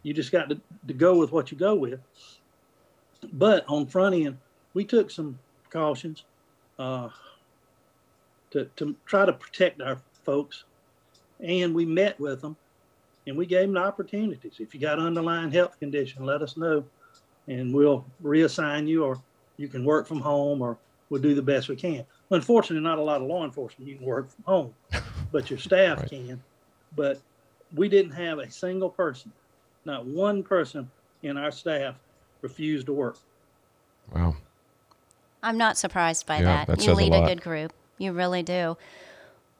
you 0.04 0.14
just 0.14 0.32
got 0.32 0.50
to, 0.50 0.60
to 0.88 0.94
go 0.94 1.18
with 1.18 1.32
what 1.32 1.52
you 1.52 1.58
go 1.58 1.76
with. 1.76 2.00
But 3.34 3.66
on 3.68 3.86
front 3.86 4.16
end, 4.16 4.38
we 4.74 4.86
took 4.86 5.12
some 5.12 5.38
precautions 5.64 6.24
uh, 6.78 7.10
to, 8.52 8.66
to 8.76 8.96
try 9.06 9.26
to 9.26 9.34
protect 9.34 9.82
our 9.82 10.00
folks, 10.24 10.64
and 11.40 11.74
we 11.74 11.86
met 11.86 12.20
with 12.20 12.42
them, 12.42 12.56
and 13.28 13.38
we 13.38 13.46
gave 13.46 13.68
them 13.68 13.74
the 13.74 13.80
opportunities. 13.80 14.56
If 14.60 14.74
you 14.74 14.80
got 14.80 15.00
underlying 15.00 15.52
health 15.52 15.80
condition, 15.80 16.26
let 16.26 16.42
us 16.42 16.58
know, 16.58 16.84
and 17.48 17.74
we'll 17.74 18.06
reassign 18.24 18.88
you, 18.88 19.04
or 19.04 19.22
you 19.58 19.68
can 19.68 19.86
work 19.86 20.08
from 20.08 20.20
home, 20.20 20.62
or 20.62 20.78
we'll 21.10 21.22
do 21.22 21.36
the 21.36 21.42
best 21.42 21.70
we 21.70 21.76
can. 21.76 22.06
Unfortunately, 22.32 22.84
not 22.84 23.00
a 23.00 23.04
lot 23.04 23.22
of 23.22 23.28
law 23.28 23.44
enforcement 23.44 23.90
you 23.90 23.98
can 23.98 24.06
work 24.06 24.30
from 24.30 24.44
home. 24.46 24.74
but 25.32 25.50
your 25.50 25.60
staff 25.60 26.00
right. 26.00 26.10
can. 26.10 26.44
But 26.96 27.20
we 27.76 27.90
didn't 27.90 28.12
have 28.12 28.40
a 28.40 28.50
single 28.50 28.90
person, 28.90 29.32
not 29.86 30.06
one 30.06 30.44
person 30.44 30.90
in 31.24 31.38
our 31.38 31.52
staff 31.52 31.96
refused 32.42 32.88
to 32.88 32.94
work. 32.94 33.18
Wow. 34.14 34.36
I'm 35.44 35.58
not 35.58 35.78
surprised 35.78 36.26
by 36.26 36.38
yeah, 36.38 36.66
that. 36.66 36.68
that 36.68 36.86
you 36.86 36.94
lead 36.94 37.14
a, 37.14 37.24
a, 37.24 37.28
good 37.28 37.42
group. 37.42 37.74
You 38.00 38.14
really 38.14 38.42
do. 38.42 38.78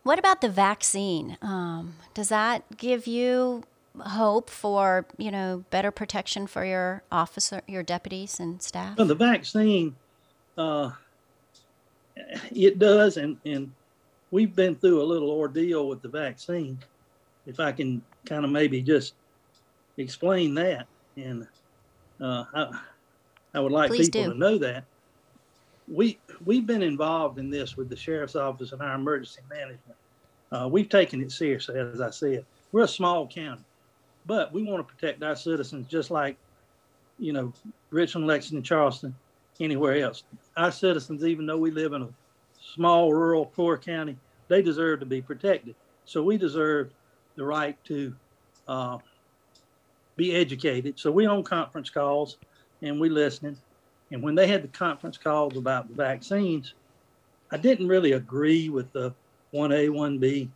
What 0.02 0.18
about 0.18 0.42
the 0.42 0.50
vaccine? 0.50 1.38
Um, 1.42 1.96
does 2.16 2.30
that 2.30 2.78
give 2.78 3.06
you 3.06 3.64
hope 4.00 4.50
for 4.50 5.06
you 5.18 5.30
know 5.30 5.66
better 5.70 5.92
protection 5.92 6.48
for 6.48 6.66
your 6.66 7.04
officer, 7.12 7.62
your 7.68 7.84
deputies 7.84 8.40
and 8.40 8.62
staff? 8.62 8.98
Well, 8.98 9.08
the 9.08 9.16
vaccine, 9.16 9.96
uh, 10.58 10.92
it 12.52 12.80
does, 12.80 13.18
and 13.18 13.38
and 13.46 13.72
we've 14.32 14.56
been 14.56 14.76
through 14.76 15.02
a 15.02 15.04
little 15.04 15.30
ordeal 15.32 15.88
with 15.88 16.02
the 16.02 16.10
vaccine. 16.10 16.80
If 17.46 17.60
I 17.60 17.72
can 17.74 18.02
kind 18.26 18.46
of 18.46 18.52
maybe 18.52 18.82
just 18.82 19.16
explain 19.98 20.54
that, 20.56 20.88
and 21.18 21.46
uh, 22.22 22.46
I, 22.54 22.80
I 23.54 23.60
would 23.60 23.72
like 23.72 23.90
Please 23.90 24.10
people 24.10 24.24
do. 24.26 24.34
to 24.34 24.40
know 24.40 24.58
that 24.60 24.86
we 25.90 26.20
we've 26.46 26.66
been 26.66 26.84
involved 26.84 27.40
in 27.40 27.50
this 27.50 27.76
with 27.76 27.90
the 27.90 27.96
sheriff's 27.96 28.36
office 28.36 28.72
and 28.72 28.82
our 28.82 28.96
emergency 28.96 29.42
management. 29.50 29.98
Uh, 30.52 30.68
we've 30.72 30.90
taken 30.90 31.22
it 31.22 31.32
seriously, 31.32 31.80
as 31.80 32.02
I 32.02 32.10
said. 32.10 32.46
We're 32.72 32.84
a 32.84 32.88
small 32.88 33.28
county, 33.28 33.64
but 34.26 34.54
we 34.54 34.64
want 34.64 34.88
to 34.88 34.94
protect 34.94 35.24
our 35.24 35.36
citizens 35.36 35.88
just 35.88 36.12
like, 36.12 36.38
you 37.18 37.34
know, 37.34 37.54
Richland, 37.90 38.28
Lexington, 38.28 38.64
Charleston, 38.64 39.16
anywhere 39.60 39.96
else. 39.98 40.24
Our 40.58 40.72
citizens, 40.72 41.24
even 41.24 41.46
though 41.46 41.58
we 41.58 41.72
live 41.72 41.94
in 41.94 42.04
a 42.04 42.10
small, 42.74 43.14
rural, 43.14 43.46
poor 43.46 43.78
county, 43.78 44.18
they 44.48 44.62
deserve 44.62 45.00
to 45.02 45.06
be 45.06 45.22
protected. 45.22 45.76
So 46.06 46.24
we 46.24 46.38
deserve 46.38 46.92
the 47.36 47.46
right 47.46 47.78
to 47.86 48.16
uh, 48.68 48.98
be 50.16 50.36
educated. 50.36 51.00
So 51.00 51.12
we 51.12 51.26
on 51.26 51.44
conference 51.44 51.90
calls 51.90 52.38
and 52.82 53.00
we 53.00 53.10
listening. 53.10 53.58
And 54.12 54.24
when 54.24 54.36
they 54.36 54.48
had 54.48 54.64
the 54.64 54.68
conference 54.70 55.18
calls 55.18 55.58
about 55.58 55.88
the 55.88 55.96
vaccines, 55.96 56.74
I 57.52 57.58
didn't 57.58 57.88
really 57.88 58.14
agree 58.14 58.70
with 58.70 58.92
the 58.92 59.14
1A, 59.54 59.90
1B. 59.90 60.50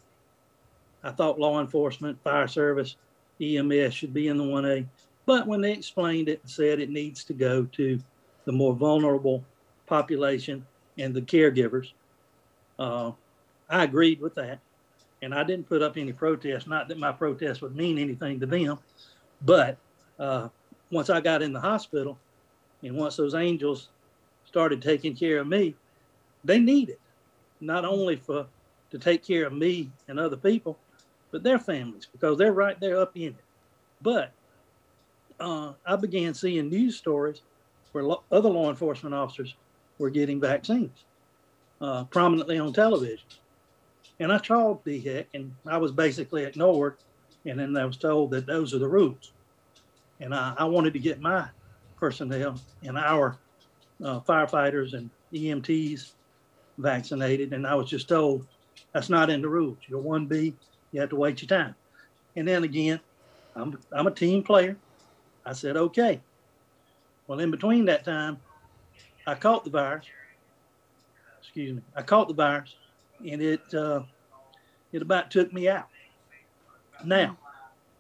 I 1.04 1.12
thought 1.12 1.40
law 1.40 1.60
enforcement, 1.62 2.22
fire 2.24 2.48
service, 2.48 2.96
EMS 3.42 3.94
should 3.94 4.14
be 4.14 4.28
in 4.28 4.38
the 4.38 4.44
1A. 4.44 4.88
But 5.26 5.48
when 5.48 5.62
they 5.62 5.72
explained 5.74 6.30
it 6.30 6.42
and 6.42 6.50
said 6.50 6.80
it 6.80 6.90
needs 6.90 7.24
to 7.26 7.34
go 7.34 7.66
to 7.66 8.00
the 8.46 8.52
more 8.52 8.74
vulnerable 8.76 9.44
population 9.86 10.66
and 10.98 11.14
the 11.14 11.22
caregivers, 11.22 11.94
uh, 12.80 13.12
I 13.70 13.84
agreed 13.84 14.22
with 14.22 14.36
that. 14.36 14.60
and 15.22 15.34
I 15.34 15.44
didn't 15.44 15.70
put 15.70 15.82
up 15.82 15.96
any 15.98 16.12
protest. 16.12 16.68
Not 16.68 16.90
that 16.90 16.98
my 17.00 17.14
protest 17.14 17.62
would 17.62 17.76
mean 17.76 17.98
anything 17.98 18.40
to 18.42 18.46
them, 18.46 18.78
but 19.42 19.78
uh, 20.20 20.50
once 20.92 21.10
I 21.10 21.22
got 21.22 21.42
in 21.42 21.54
the 21.54 21.62
hospital, 21.62 22.20
and 22.84 22.96
once 22.96 23.16
those 23.16 23.34
angels 23.34 23.90
started 24.46 24.82
taking 24.82 25.16
care 25.16 25.40
of 25.40 25.48
me, 25.48 25.76
they 26.44 26.60
need 26.60 26.90
it, 26.90 27.00
not 27.62 27.86
only 27.86 28.18
for 28.18 28.46
to 28.92 29.00
take 29.00 29.26
care 29.26 29.46
of 29.48 29.54
me 29.54 29.90
and 30.08 30.20
other 30.20 30.38
people, 30.38 30.78
but 31.32 31.42
their 31.42 31.58
families 31.58 32.08
because 32.12 32.38
they're 32.38 32.54
right 32.54 32.80
there 32.80 33.00
up 33.00 33.16
in 33.16 33.30
it. 33.30 33.36
But 34.02 34.32
uh, 35.40 35.74
I 35.86 35.96
began 35.96 36.34
seeing 36.34 36.70
news 36.70 36.98
stories 36.98 37.42
where 37.92 38.04
lo- 38.04 38.24
other 38.32 38.50
law 38.50 38.70
enforcement 38.70 39.16
officers 39.16 39.56
were 39.98 40.10
getting 40.10 40.40
vaccines 40.40 41.06
uh, 41.82 42.04
prominently 42.06 42.60
on 42.60 42.74
television. 42.74 43.26
And 44.20 44.32
I 44.32 44.40
called 44.40 44.86
DHEC 44.86 45.26
and 45.34 45.54
I 45.66 45.78
was 45.78 45.92
basically 45.92 46.44
ignored. 46.44 46.98
And 47.46 47.60
then 47.60 47.76
I 47.76 47.86
was 47.86 47.98
told 47.98 48.32
that 48.32 48.46
those 48.46 48.74
are 48.74 48.80
the 48.80 48.88
rules. 48.88 49.32
And 50.20 50.34
I, 50.34 50.54
I 50.58 50.66
wanted 50.66 50.94
to 50.94 51.00
get 51.00 51.20
my 51.20 51.48
personnel 52.04 52.60
and 52.84 52.98
our 52.98 53.38
uh, 54.04 54.20
firefighters 54.20 54.94
and 54.94 55.10
EMTs 55.34 56.12
vaccinated. 56.78 57.54
And 57.54 57.66
I 57.66 57.76
was 57.76 57.90
just 57.90 58.10
told 58.10 58.46
that's 58.92 59.10
not 59.10 59.30
in 59.30 59.42
the 59.42 59.48
rules. 59.48 59.78
You're 59.88 60.04
1B, 60.04 60.54
you 60.92 61.00
have 61.00 61.12
to 61.12 61.16
wait 61.16 61.42
your 61.42 61.48
time. 61.48 61.74
And 62.36 62.46
then 62.46 62.66
again, 62.66 63.00
I'm, 63.56 63.80
I'm 63.94 64.08
a 64.08 64.12
team 64.12 64.44
player. 64.44 64.76
I 65.46 65.54
said, 65.54 65.78
okay. 65.78 66.20
Well, 67.28 67.40
in 67.40 67.52
between 67.52 67.86
that 67.86 68.04
time, 68.04 68.38
I 69.26 69.36
caught 69.36 69.64
the 69.64 69.70
virus. 69.70 70.06
Excuse 71.42 71.78
me. 71.78 71.82
I 71.96 72.02
caught 72.02 72.28
the 72.28 72.34
virus, 72.34 72.76
and 73.26 73.42
it 73.42 73.74
uh, 73.74 74.02
it 74.92 75.02
about 75.02 75.32
took 75.32 75.54
me 75.54 75.70
out. 75.70 75.88
Now, 77.06 77.38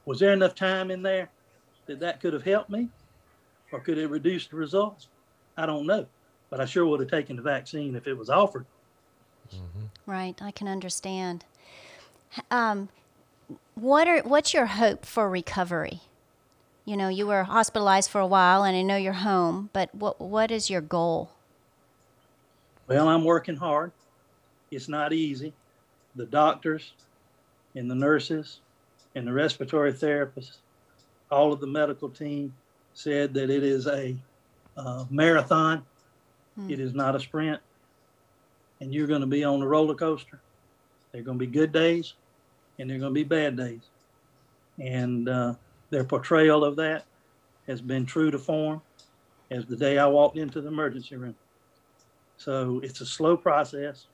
was 0.05 0.19
there 0.19 0.33
enough 0.33 0.55
time 0.55 0.91
in 0.91 1.01
there 1.01 1.29
that 1.85 2.01
that 2.01 2.19
could 2.19 2.33
have 2.33 2.43
helped 2.43 2.69
me, 2.69 2.89
or 3.73 3.79
could 3.79 3.97
it 3.97 4.09
reduce 4.09 4.47
the 4.47 4.55
results? 4.55 5.07
I 5.57 5.65
don't 5.65 5.85
know, 5.85 6.05
but 6.49 6.61
I 6.61 6.65
sure 6.65 6.85
would 6.85 7.01
have 7.01 7.09
taken 7.09 7.35
the 7.35 7.41
vaccine 7.41 7.95
if 7.95 8.07
it 8.07 8.13
was 8.13 8.29
offered. 8.29 8.65
Right, 10.05 10.39
I 10.41 10.51
can 10.51 10.67
understand. 10.67 11.43
Um, 12.49 12.89
what 13.75 14.07
are 14.07 14.21
what's 14.21 14.53
your 14.53 14.67
hope 14.67 15.05
for 15.05 15.29
recovery? 15.29 16.01
You 16.85 16.97
know, 16.97 17.07
you 17.09 17.27
were 17.27 17.43
hospitalized 17.43 18.09
for 18.09 18.19
a 18.19 18.27
while, 18.27 18.63
and 18.63 18.75
I 18.75 18.81
know 18.81 18.95
you're 18.95 19.13
home. 19.13 19.69
But 19.73 19.93
what 19.93 20.19
what 20.21 20.51
is 20.51 20.69
your 20.69 20.81
goal? 20.81 21.31
Well, 22.87 23.07
I'm 23.07 23.23
working 23.23 23.55
hard. 23.55 23.91
It's 24.71 24.89
not 24.89 25.13
easy. 25.13 25.53
The 26.15 26.25
doctors 26.25 26.93
and 27.75 27.89
the 27.89 27.95
nurses 27.95 28.59
and 29.15 29.27
the 29.27 29.33
respiratory 29.33 29.93
therapists, 29.93 30.57
all 31.31 31.53
of 31.53 31.59
the 31.59 31.67
medical 31.67 32.09
team 32.09 32.53
said 32.93 33.33
that 33.33 33.49
it 33.49 33.63
is 33.63 33.87
a 33.87 34.15
uh, 34.77 35.05
marathon. 35.09 35.83
Hmm. 36.55 36.69
It 36.69 36.79
is 36.79 36.93
not 36.93 37.15
a 37.15 37.19
sprint. 37.19 37.61
And 38.81 38.93
you're 38.93 39.07
going 39.07 39.21
to 39.21 39.27
be 39.27 39.43
on 39.43 39.59
the 39.59 39.67
roller 39.67 39.95
coaster. 39.95 40.39
There 41.11 41.21
are 41.21 41.23
going 41.23 41.39
to 41.39 41.45
be 41.45 41.51
good 41.51 41.71
days 41.71 42.13
and 42.79 42.89
there 42.89 42.97
are 42.97 42.99
going 42.99 43.13
to 43.13 43.19
be 43.19 43.23
bad 43.23 43.55
days. 43.55 43.81
And 44.79 45.29
uh, 45.29 45.53
their 45.89 46.03
portrayal 46.03 46.63
of 46.63 46.75
that 46.77 47.05
has 47.67 47.81
been 47.81 48.05
true 48.05 48.31
to 48.31 48.39
form 48.39 48.81
as 49.51 49.65
the 49.65 49.75
day 49.75 49.97
I 49.97 50.07
walked 50.07 50.37
into 50.37 50.61
the 50.61 50.67
emergency 50.67 51.15
room. 51.15 51.35
So 52.37 52.81
it's 52.83 53.01
a 53.01 53.05
slow 53.05 53.37
process. 53.37 54.07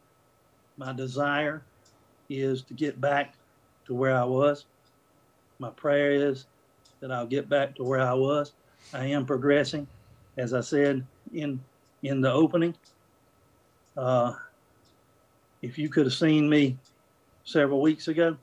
My 0.77 0.93
desire 0.93 1.63
is 2.29 2.61
to 2.63 2.73
get 2.73 2.99
back 2.99 3.33
to 3.87 3.93
where 3.93 4.15
I 4.15 4.23
was. 4.23 4.65
My 5.57 5.69
prayer 5.71 6.11
is 6.11 6.45
that 6.99 7.11
I'll 7.11 7.25
get 7.25 7.49
back 7.49 7.75
to 7.75 7.83
where 7.83 8.01
I 8.01 8.13
was. 8.13 8.53
I 8.93 9.05
am 9.07 9.25
progressing, 9.25 9.87
as 10.37 10.53
I 10.53 10.61
said 10.61 11.07
in 11.33 11.63
in 12.01 12.21
the 12.21 12.31
opening. 12.31 12.75
Uh, 13.97 14.33
if 15.61 15.77
you 15.77 15.89
could 15.89 16.05
have 16.05 16.13
seen 16.13 16.49
me 16.49 16.79
several 17.43 17.81
weeks 17.81 18.07
ago, 18.07 18.37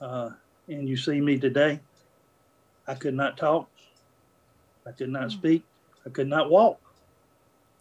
uh, 0.00 0.30
and 0.68 0.88
you 0.88 0.96
see 0.96 1.20
me 1.20 1.38
today, 1.38 1.80
I 2.86 2.94
could 2.94 3.14
not 3.14 3.36
talk. 3.36 3.70
I 4.86 4.92
could 4.92 5.10
not 5.10 5.28
Mm. 5.28 5.32
speak. 5.32 5.64
I 6.06 6.10
could 6.10 6.28
not 6.28 6.50
walk. 6.50 6.80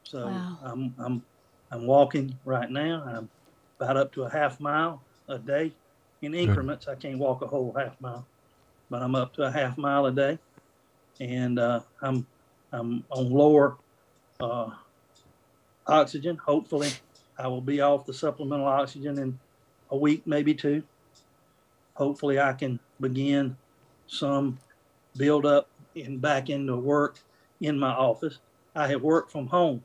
So 0.04 0.28
Wow. 0.28 0.60
I'm 0.64 0.96
I'm 1.00 1.26
I'm 1.72 1.86
walking 1.88 2.38
right 2.46 2.70
now. 2.70 3.04
I'm 3.06 3.30
about 3.80 3.98
up 3.98 4.12
to 4.14 4.24
a 4.24 4.30
half 4.30 4.60
mile 4.60 5.06
a 5.28 5.40
day 5.40 5.74
in 6.22 6.34
increments. 6.34 6.88
I 6.88 6.96
can't 6.96 7.20
walk 7.20 7.42
a 7.42 7.48
whole 7.48 7.74
half 7.78 8.00
mile, 8.02 8.28
but 8.90 9.02
I'm 9.02 9.16
up 9.16 9.34
to 9.36 9.44
a 9.44 9.52
half 9.52 9.78
mile 9.78 10.06
a 10.08 10.12
day, 10.12 10.40
and 11.20 11.60
uh, 11.60 11.82
I'm 12.02 12.26
I'm 12.72 13.04
on 13.10 13.32
lower 13.32 13.78
uh, 14.40 14.70
oxygen. 15.88 16.38
Hopefully, 16.38 16.90
I 17.38 17.48
will 17.48 17.62
be 17.62 17.82
off 17.82 18.06
the 18.06 18.14
supplemental 18.14 18.68
oxygen 18.68 19.18
in 19.18 19.40
a 19.92 19.98
week, 19.98 20.26
maybe 20.26 20.54
two. 20.54 20.84
Hopefully, 21.96 22.40
I 22.40 22.54
can 22.54 22.80
begin 23.00 23.58
some 24.08 24.58
build 25.18 25.46
up 25.46 25.70
and 25.96 26.22
back 26.22 26.50
into 26.50 26.76
work 26.76 27.20
in 27.62 27.78
my 27.78 27.92
office. 27.92 28.40
I 28.76 28.88
have 28.88 29.02
worked 29.02 29.32
from 29.32 29.48
home 29.48 29.84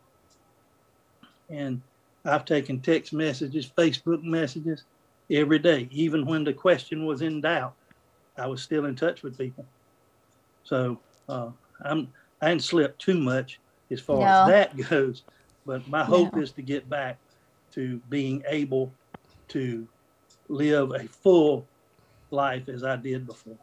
and 1.48 1.80
I've 2.24 2.44
taken 2.44 2.80
text 2.80 3.12
messages, 3.12 3.70
Facebook 3.76 4.22
messages 4.22 4.84
every 5.30 5.58
day. 5.58 5.88
Even 5.90 6.26
when 6.26 6.44
the 6.44 6.52
question 6.52 7.04
was 7.06 7.22
in 7.22 7.40
doubt, 7.40 7.74
I 8.36 8.46
was 8.46 8.62
still 8.62 8.86
in 8.86 8.96
touch 8.96 9.22
with 9.22 9.36
people. 9.36 9.66
So 10.64 10.98
uh, 11.28 11.50
I'm 11.84 12.12
I 12.40 12.50
didn't 12.50 12.62
slip 12.64 12.98
too 12.98 13.18
much 13.18 13.60
as 13.90 14.00
far 14.00 14.20
No. 14.20 14.26
as 14.26 14.46
that 14.48 14.76
goes, 14.90 15.24
but 15.64 15.86
my 15.88 16.04
hope 16.04 16.34
No. 16.34 16.42
is 16.42 16.52
to 16.52 16.62
get 16.62 16.88
back 16.88 17.18
to 17.72 18.00
being 18.08 18.42
able 18.48 18.92
to 19.48 19.88
live 20.48 20.92
a 20.92 21.04
full 21.08 21.68
life 22.30 22.68
as 22.68 22.84
I 22.84 22.96
did 22.96 23.26
before. 23.26 23.58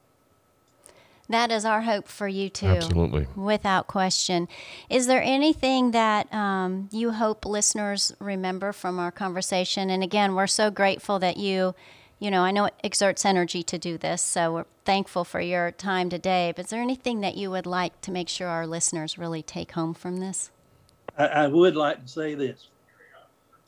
That 1.30 1.50
is 1.52 1.64
our 1.64 1.82
hope 1.82 2.08
for 2.10 2.28
you 2.28 2.50
too. 2.50 2.68
Absolutely. 2.68 3.26
Without 3.36 3.88
question. 3.88 4.50
Is 4.90 5.08
there 5.08 5.24
anything 5.24 5.92
that 5.92 6.32
um, 6.34 6.90
you 6.92 7.12
hope 7.12 7.46
listeners 7.46 8.14
remember 8.20 8.74
from 8.74 9.00
our 9.00 9.12
conversation? 9.12 9.90
And 9.90 10.04
again, 10.04 10.36
we're 10.36 10.48
so 10.48 10.70
grateful 10.70 11.20
that 11.20 11.38
you, 11.38 11.74
you 12.22 12.30
know, 12.30 12.44
I 12.44 12.52
know 12.52 12.66
it 12.66 12.76
exerts 12.84 13.26
energy 13.26 13.64
to 13.64 13.80
do 13.80 13.98
this, 13.98 14.22
so 14.22 14.54
we're 14.54 14.66
thankful 14.86 15.24
for 15.24 15.42
your 15.42 15.72
time 15.72 16.08
today. 16.08 16.54
But 16.56 16.66
is 16.66 16.70
there 16.70 16.80
anything 16.80 17.22
that 17.22 17.36
you 17.36 17.50
would 17.50 17.66
like 17.66 18.00
to 18.02 18.12
make 18.12 18.30
sure 18.30 18.48
our 18.48 18.68
listeners 18.68 19.18
really 19.18 19.42
take 19.42 19.72
home 19.72 19.96
from 19.96 20.18
this? 20.18 20.52
I, 21.18 21.26
I 21.26 21.48
would 21.48 21.76
like 21.76 22.04
to 22.04 22.08
say 22.08 22.36
this, 22.36 22.68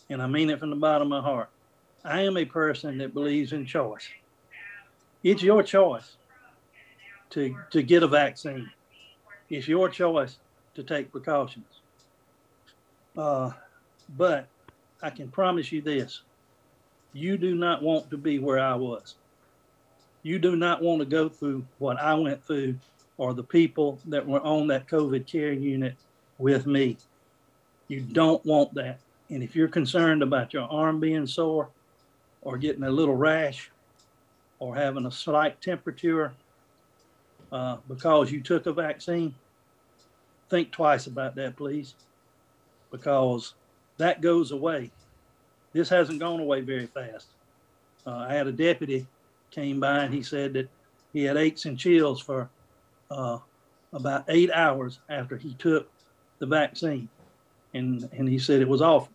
and 0.08 0.22
I 0.22 0.28
mean 0.28 0.52
it 0.52 0.60
from 0.60 0.70
the 0.70 0.76
bottom 0.76 1.12
of 1.12 1.24
my 1.24 1.28
heart. 1.28 1.50
I 2.06 2.22
am 2.22 2.38
a 2.38 2.46
person 2.46 3.00
that 3.00 3.16
believes 3.16 3.54
in 3.54 3.66
choice. 3.66 4.08
It's 5.24 5.42
your 5.42 5.63
choice 5.63 6.18
to, 7.32 7.56
to 7.72 7.82
get 7.82 8.04
a 8.04 8.08
vaccine. 8.08 8.70
It's 9.50 9.68
your 9.68 9.89
choice 9.89 10.38
to 10.76 10.84
take 10.84 11.12
precautions. 11.12 11.66
Uh, 13.18 13.50
but 14.16 14.48
I 15.02 15.10
can 15.10 15.30
promise 15.30 15.72
you 15.72 15.82
this 15.82 16.22
you 17.13 17.38
do 17.38 17.56
not 17.56 17.82
want 17.82 18.10
to 18.10 18.17
be 18.17 18.39
where 18.39 18.60
I 18.60 18.76
was. 18.76 19.15
You 20.23 20.39
do 20.39 20.56
not 20.56 20.82
want 20.82 20.99
to 20.99 21.06
go 21.06 21.30
through 21.30 21.65
what 21.80 21.99
I 21.99 22.13
went 22.15 22.43
through 22.43 22.76
or 23.17 23.34
the 23.34 23.43
people 23.43 23.99
that 24.06 24.26
were 24.26 24.41
on 24.41 24.67
that 24.67 24.88
COVID 24.88 25.28
care 25.28 25.54
unit 25.54 25.95
with 26.39 26.65
me. 26.65 26.97
You 27.88 28.02
don't 28.02 28.43
want 28.45 28.73
that. 28.73 28.99
And 29.30 29.43
if 29.43 29.56
you're 29.56 29.67
concerned 29.67 30.23
about 30.23 30.54
your 30.54 30.63
arm 30.63 30.99
being 30.99 31.28
sore 31.28 31.69
or 32.41 32.58
getting 32.58 32.84
a 32.84 32.89
little 32.89 33.15
rash 33.15 33.71
or 34.60 34.76
having 34.76 35.06
a 35.06 35.12
slight 35.12 35.62
temperature 35.62 36.34
uh, 37.52 37.78
because 37.88 38.32
you 38.32 38.41
took 38.41 38.65
a 38.65 38.73
vaccine, 38.73 39.36
think 40.49 40.71
twice 40.71 41.08
about 41.08 41.36
that, 41.36 41.56
please, 41.56 41.95
because 42.91 43.54
that 43.97 44.21
goes 44.21 44.52
away. 44.52 44.91
This 45.73 45.89
hasn't 45.89 46.19
gone 46.19 46.39
away 46.39 46.62
very 46.62 46.86
fast. 46.86 47.27
Uh, 48.05 48.25
I 48.29 48.33
had 48.33 48.47
a 48.47 48.51
deputy 48.51 49.05
came 49.51 49.79
by 49.79 50.03
and 50.03 50.13
he 50.13 50.23
said 50.23 50.53
that 50.53 50.69
he 51.13 51.23
had 51.23 51.38
aches 51.38 51.65
and 51.65 51.77
chills 51.77 52.21
for 52.21 52.49
uh, 53.12 53.38
about 53.91 54.25
eight 54.27 54.51
hours 54.51 54.99
after 55.09 55.38
he 55.38 55.53
took 55.55 55.89
the 56.39 56.45
vaccine 56.45 57.07
and 57.73 58.09
and 58.13 58.27
he 58.27 58.39
said 58.39 58.62
it 58.62 58.67
was 58.67 58.81
awful. 58.81 59.12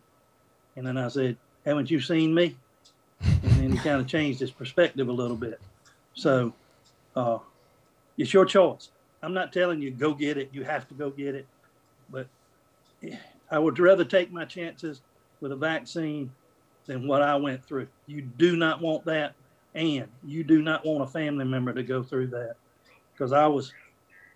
And 0.75 0.85
then 0.85 0.97
I 0.97 1.07
said, 1.07 1.37
"Haven't 1.65 1.91
you 1.91 1.99
seen 1.99 2.33
me?" 2.33 2.55
And 3.21 3.51
then 3.51 3.71
he 3.71 3.77
kind 3.89 4.01
of 4.01 4.07
changed 4.07 4.39
his 4.39 4.51
perspective 4.51 5.07
a 5.07 5.11
little 5.11 5.37
bit. 5.37 5.59
So, 6.13 6.53
uh, 7.15 7.39
it's 8.17 8.33
your 8.33 8.45
choice. 8.45 8.89
I'm 9.21 9.33
not 9.33 9.51
telling 9.51 9.81
you 9.81 9.91
go 9.91 10.13
get 10.13 10.37
it. 10.37 10.49
You 10.53 10.63
have 10.63 10.87
to 10.89 10.93
go 10.93 11.09
get 11.09 11.35
it, 11.35 11.47
but 12.09 12.27
I 13.51 13.59
would 13.59 13.79
rather 13.79 14.05
take 14.05 14.31
my 14.31 14.45
chances 14.45 15.01
with 15.41 15.51
a 15.51 15.55
vaccine 15.55 16.31
than 16.89 17.07
what 17.07 17.21
I 17.21 17.35
went 17.35 17.63
through. 17.63 17.87
You 18.07 18.23
do 18.23 18.55
not 18.57 18.81
want 18.81 19.05
that, 19.05 19.35
and 19.75 20.07
you 20.25 20.43
do 20.43 20.63
not 20.63 20.83
want 20.83 21.03
a 21.03 21.07
family 21.07 21.45
member 21.45 21.71
to 21.71 21.83
go 21.83 22.01
through 22.01 22.27
that. 22.27 22.55
Because 23.13 23.31
I 23.31 23.45
was 23.45 23.71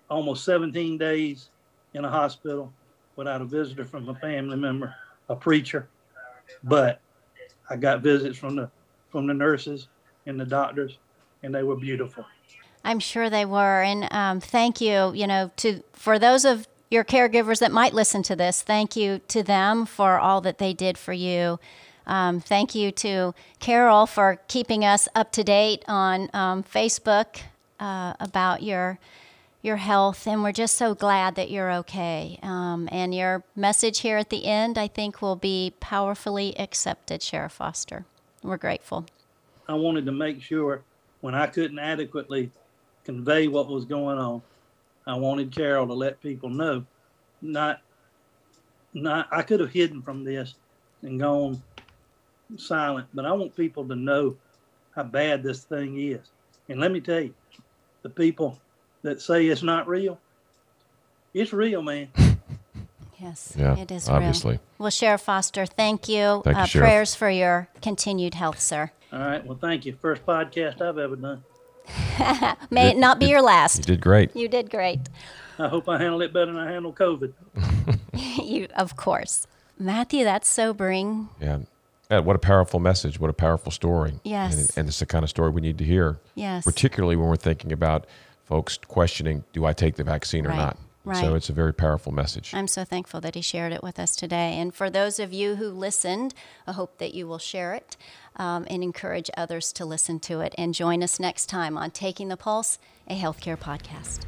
almost 0.07 0.45
17 0.45 0.99
days 0.99 1.49
in 1.95 2.05
a 2.05 2.09
hospital 2.09 2.71
without 3.15 3.41
a 3.41 3.45
visitor 3.45 3.83
from 3.83 4.07
a 4.07 4.13
family 4.15 4.55
member, 4.55 4.93
a 5.29 5.35
preacher, 5.35 5.89
but 6.63 7.01
I 7.71 7.75
got 7.75 8.01
visits 8.01 8.37
from 8.37 8.55
the 8.55 8.69
from 9.09 9.25
the 9.25 9.33
nurses 9.33 9.87
and 10.27 10.39
the 10.39 10.45
doctors, 10.45 10.99
and 11.41 11.55
they 11.55 11.63
were 11.63 11.75
beautiful. 11.75 12.23
I'm 12.83 12.99
sure 12.99 13.31
they 13.31 13.45
were, 13.45 13.81
and 13.81 14.07
um, 14.13 14.39
thank 14.39 14.79
you. 14.79 15.11
You 15.15 15.25
know, 15.25 15.49
to 15.57 15.81
for 15.93 16.19
those 16.19 16.45
of 16.45 16.67
your 16.91 17.03
caregivers 17.03 17.59
that 17.61 17.71
might 17.71 17.95
listen 17.95 18.21
to 18.23 18.35
this, 18.35 18.61
thank 18.61 18.95
you 18.95 19.21
to 19.29 19.41
them 19.41 19.87
for 19.87 20.19
all 20.19 20.39
that 20.41 20.59
they 20.59 20.73
did 20.73 20.99
for 20.99 21.13
you. 21.13 21.59
Um, 22.05 22.39
thank 22.39 22.75
you 22.75 22.91
to 22.91 23.33
Carol 23.59 24.05
for 24.05 24.39
keeping 24.47 24.83
us 24.83 25.07
up 25.15 25.31
to 25.33 25.43
date 25.43 25.83
on 25.87 26.29
um, 26.33 26.63
Facebook 26.63 27.41
uh, 27.79 28.13
about 28.19 28.63
your 28.63 28.99
your 29.61 29.77
health, 29.77 30.27
and 30.27 30.43
we're 30.43 30.51
just 30.51 30.75
so 30.75 30.93
glad 30.93 31.35
that 31.35 31.49
you're 31.49 31.71
okay. 31.71 32.37
Um, 32.43 32.89
and 32.91 33.15
your 33.15 33.43
message 33.55 33.99
here 33.99 34.17
at 34.17 34.29
the 34.29 34.45
end, 34.45 34.77
I 34.77 34.87
think, 34.89 35.21
will 35.21 35.37
be 35.37 35.73
powerfully 35.79 36.53
accepted, 36.59 37.23
Sheriff 37.23 37.53
Foster. 37.53 38.05
We're 38.43 38.57
grateful. 38.57 39.05
I 39.69 39.73
wanted 39.73 40.05
to 40.05 40.11
make 40.11 40.41
sure 40.41 40.83
when 41.21 41.33
I 41.33 41.47
couldn't 41.47 41.79
adequately 41.79 42.51
convey 43.05 43.47
what 43.47 43.69
was 43.69 43.85
going 43.85 44.17
on, 44.17 44.41
I 45.07 45.15
wanted 45.15 45.55
Carol 45.55 45.87
to 45.87 45.93
let 45.93 46.21
people 46.21 46.49
know. 46.49 46.85
Not, 47.41 47.81
not 48.93 49.29
I 49.31 49.41
could 49.43 49.61
have 49.61 49.71
hidden 49.71 50.01
from 50.01 50.25
this 50.25 50.55
and 51.01 51.19
gone 51.19 51.61
silent, 52.57 53.07
but 53.13 53.25
I 53.25 53.31
want 53.33 53.55
people 53.55 53.87
to 53.87 53.95
know 53.95 54.35
how 54.95 55.03
bad 55.03 55.43
this 55.43 55.63
thing 55.63 55.99
is. 55.99 56.19
And 56.69 56.79
let 56.79 56.91
me 56.91 56.99
tell 57.01 57.21
you, 57.21 57.33
the 58.03 58.09
people 58.09 58.59
that 59.01 59.21
say 59.21 59.47
it's 59.47 59.63
not 59.63 59.87
real, 59.87 60.19
it's 61.33 61.53
real, 61.53 61.81
man. 61.81 62.09
Yes, 63.19 63.53
Yeah, 63.57 63.77
it 63.77 63.89
is 63.89 64.09
obviously. 64.09 64.53
real. 64.53 64.61
Well, 64.79 64.89
Sheriff 64.89 65.21
Foster, 65.21 65.65
thank 65.65 66.09
you. 66.09 66.41
Thank 66.43 66.73
you, 66.73 66.81
uh, 66.81 66.83
prayers 66.85 67.15
for 67.15 67.29
your 67.29 67.69
continued 67.81 68.33
health, 68.33 68.59
sir. 68.59 68.91
All 69.13 69.19
right. 69.19 69.45
Well, 69.45 69.57
thank 69.61 69.85
you. 69.85 69.93
First 70.01 70.25
podcast 70.25 70.81
I've 70.81 70.97
ever 70.97 71.15
done. 71.15 71.41
May 72.69 72.89
it 72.89 72.97
not 72.97 73.19
be 73.19 73.27
your 73.27 73.41
last. 73.41 73.77
You 73.77 73.83
did 73.83 74.01
great. 74.01 74.35
You 74.35 74.49
did 74.49 74.69
great. 74.69 74.99
I 75.57 75.69
hope 75.69 75.87
I 75.87 75.99
handle 75.99 76.21
it 76.21 76.33
better 76.33 76.47
than 76.47 76.57
I 76.57 76.69
handle 76.69 76.91
COVID. 76.91 77.31
you, 78.43 78.67
of 78.75 78.97
course. 78.97 79.47
Matthew, 79.79 80.25
that's 80.25 80.49
sobering. 80.49 81.29
Yeah. 81.39 81.59
Yeah, 82.13 82.19
what 82.19 82.35
a 82.35 82.39
powerful 82.39 82.79
message. 82.79 83.19
What 83.19 83.31
a 83.31 83.33
powerful 83.33 83.71
story. 83.71 84.13
Yes. 84.23 84.53
And, 84.53 84.77
and 84.77 84.87
it's 84.87 84.99
the 84.99 85.07
kind 85.07 85.23
of 85.23 85.31
story 85.31 85.49
we 85.49 85.61
need 85.61 85.79
to 85.79 85.83
hear, 85.83 86.19
Yes. 86.35 86.63
particularly 86.63 87.15
when 87.15 87.27
we're 87.27 87.35
thinking 87.37 87.71
about 87.71 88.05
folks 88.45 88.77
questioning, 88.77 89.43
do 89.51 89.65
I 89.65 89.73
take 89.73 89.95
the 89.95 90.03
vaccine 90.03 90.45
or 90.45 90.49
Right, 90.49 90.57
not? 90.57 90.77
right. 91.05 91.17
So 91.17 91.33
it's 91.33 91.49
a 91.49 91.53
very 91.53 91.73
powerful 91.73 92.11
message. 92.11 92.53
I'm 92.53 92.67
so 92.67 92.83
thankful 92.83 93.19
that 93.21 93.33
he 93.33 93.41
shared 93.41 93.73
it 93.73 93.81
with 93.81 93.97
us 93.97 94.15
today. 94.15 94.59
And 94.59 94.75
for 94.75 94.91
those 94.91 95.17
of 95.17 95.33
you 95.33 95.55
who 95.55 95.69
listened, 95.69 96.35
I 96.67 96.73
hope 96.73 96.99
that 96.99 97.15
you 97.15 97.25
will 97.25 97.39
share 97.39 97.73
it 97.73 97.97
um, 98.35 98.67
and 98.69 98.83
encourage 98.83 99.31
others 99.35 99.73
to 99.73 99.83
listen 99.83 100.19
to 100.19 100.41
it. 100.41 100.53
And 100.55 100.75
join 100.75 101.01
us 101.01 101.19
next 101.19 101.47
time 101.47 101.79
on 101.79 101.89
Taking 101.89 102.27
the 102.27 102.37
Pulse, 102.37 102.77
a 103.07 103.19
healthcare 103.19 103.57
podcast. 103.57 104.19